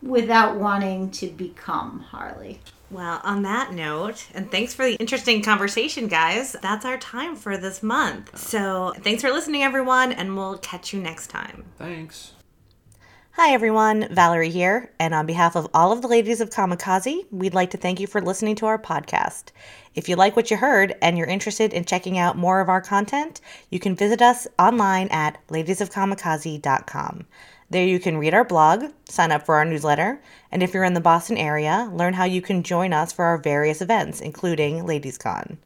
without 0.00 0.56
wanting 0.56 1.10
to 1.10 1.26
become 1.26 2.00
Harley. 2.10 2.60
Well, 2.90 3.20
on 3.22 3.42
that 3.42 3.72
note, 3.72 4.26
and 4.34 4.50
thanks 4.50 4.72
for 4.72 4.84
the 4.84 4.94
interesting 4.94 5.42
conversation, 5.42 6.08
guys. 6.08 6.56
That's 6.62 6.86
our 6.86 6.96
time 6.96 7.36
for 7.36 7.58
this 7.58 7.82
month. 7.82 8.38
So, 8.38 8.94
thanks 9.02 9.22
for 9.22 9.30
listening, 9.30 9.62
everyone, 9.62 10.12
and 10.12 10.34
we'll 10.34 10.56
catch 10.58 10.94
you 10.94 11.00
next 11.00 11.26
time. 11.26 11.64
Thanks. 11.76 12.32
Hi, 13.32 13.52
everyone. 13.52 14.08
Valerie 14.10 14.50
here. 14.50 14.90
And 14.98 15.14
on 15.14 15.24
behalf 15.24 15.54
of 15.54 15.68
all 15.72 15.92
of 15.92 16.02
the 16.02 16.08
ladies 16.08 16.40
of 16.40 16.50
Kamikaze, 16.50 17.24
we'd 17.30 17.54
like 17.54 17.70
to 17.70 17.76
thank 17.76 18.00
you 18.00 18.08
for 18.08 18.20
listening 18.20 18.56
to 18.56 18.66
our 18.66 18.80
podcast. 18.80 19.52
If 19.94 20.08
you 20.08 20.16
like 20.16 20.34
what 20.34 20.50
you 20.50 20.56
heard 20.56 20.96
and 21.02 21.16
you're 21.16 21.28
interested 21.28 21.72
in 21.72 21.84
checking 21.84 22.18
out 22.18 22.36
more 22.36 22.60
of 22.60 22.68
our 22.68 22.80
content, 22.80 23.40
you 23.70 23.78
can 23.78 23.94
visit 23.94 24.20
us 24.20 24.48
online 24.58 25.06
at 25.12 25.38
ladiesofkamikaze.com. 25.48 27.26
There 27.70 27.86
you 27.86 28.00
can 28.00 28.16
read 28.16 28.32
our 28.32 28.44
blog, 28.44 28.86
sign 29.04 29.30
up 29.30 29.44
for 29.44 29.56
our 29.56 29.64
newsletter, 29.64 30.22
and 30.50 30.62
if 30.62 30.72
you're 30.72 30.84
in 30.84 30.94
the 30.94 31.00
Boston 31.00 31.36
area, 31.36 31.90
learn 31.92 32.14
how 32.14 32.24
you 32.24 32.40
can 32.40 32.62
join 32.62 32.94
us 32.94 33.12
for 33.12 33.26
our 33.26 33.36
various 33.36 33.82
events, 33.82 34.20
including 34.20 34.84
LadiesCon. 34.84 35.58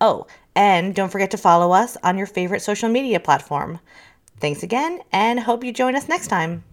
Oh, 0.00 0.26
and 0.56 0.94
don't 0.94 1.12
forget 1.12 1.30
to 1.30 1.38
follow 1.38 1.72
us 1.72 1.96
on 2.02 2.18
your 2.18 2.26
favorite 2.26 2.62
social 2.62 2.88
media 2.88 3.20
platform. 3.20 3.78
Thanks 4.40 4.64
again, 4.64 5.00
and 5.12 5.38
hope 5.38 5.62
you 5.62 5.72
join 5.72 5.94
us 5.94 6.08
next 6.08 6.26
time. 6.26 6.64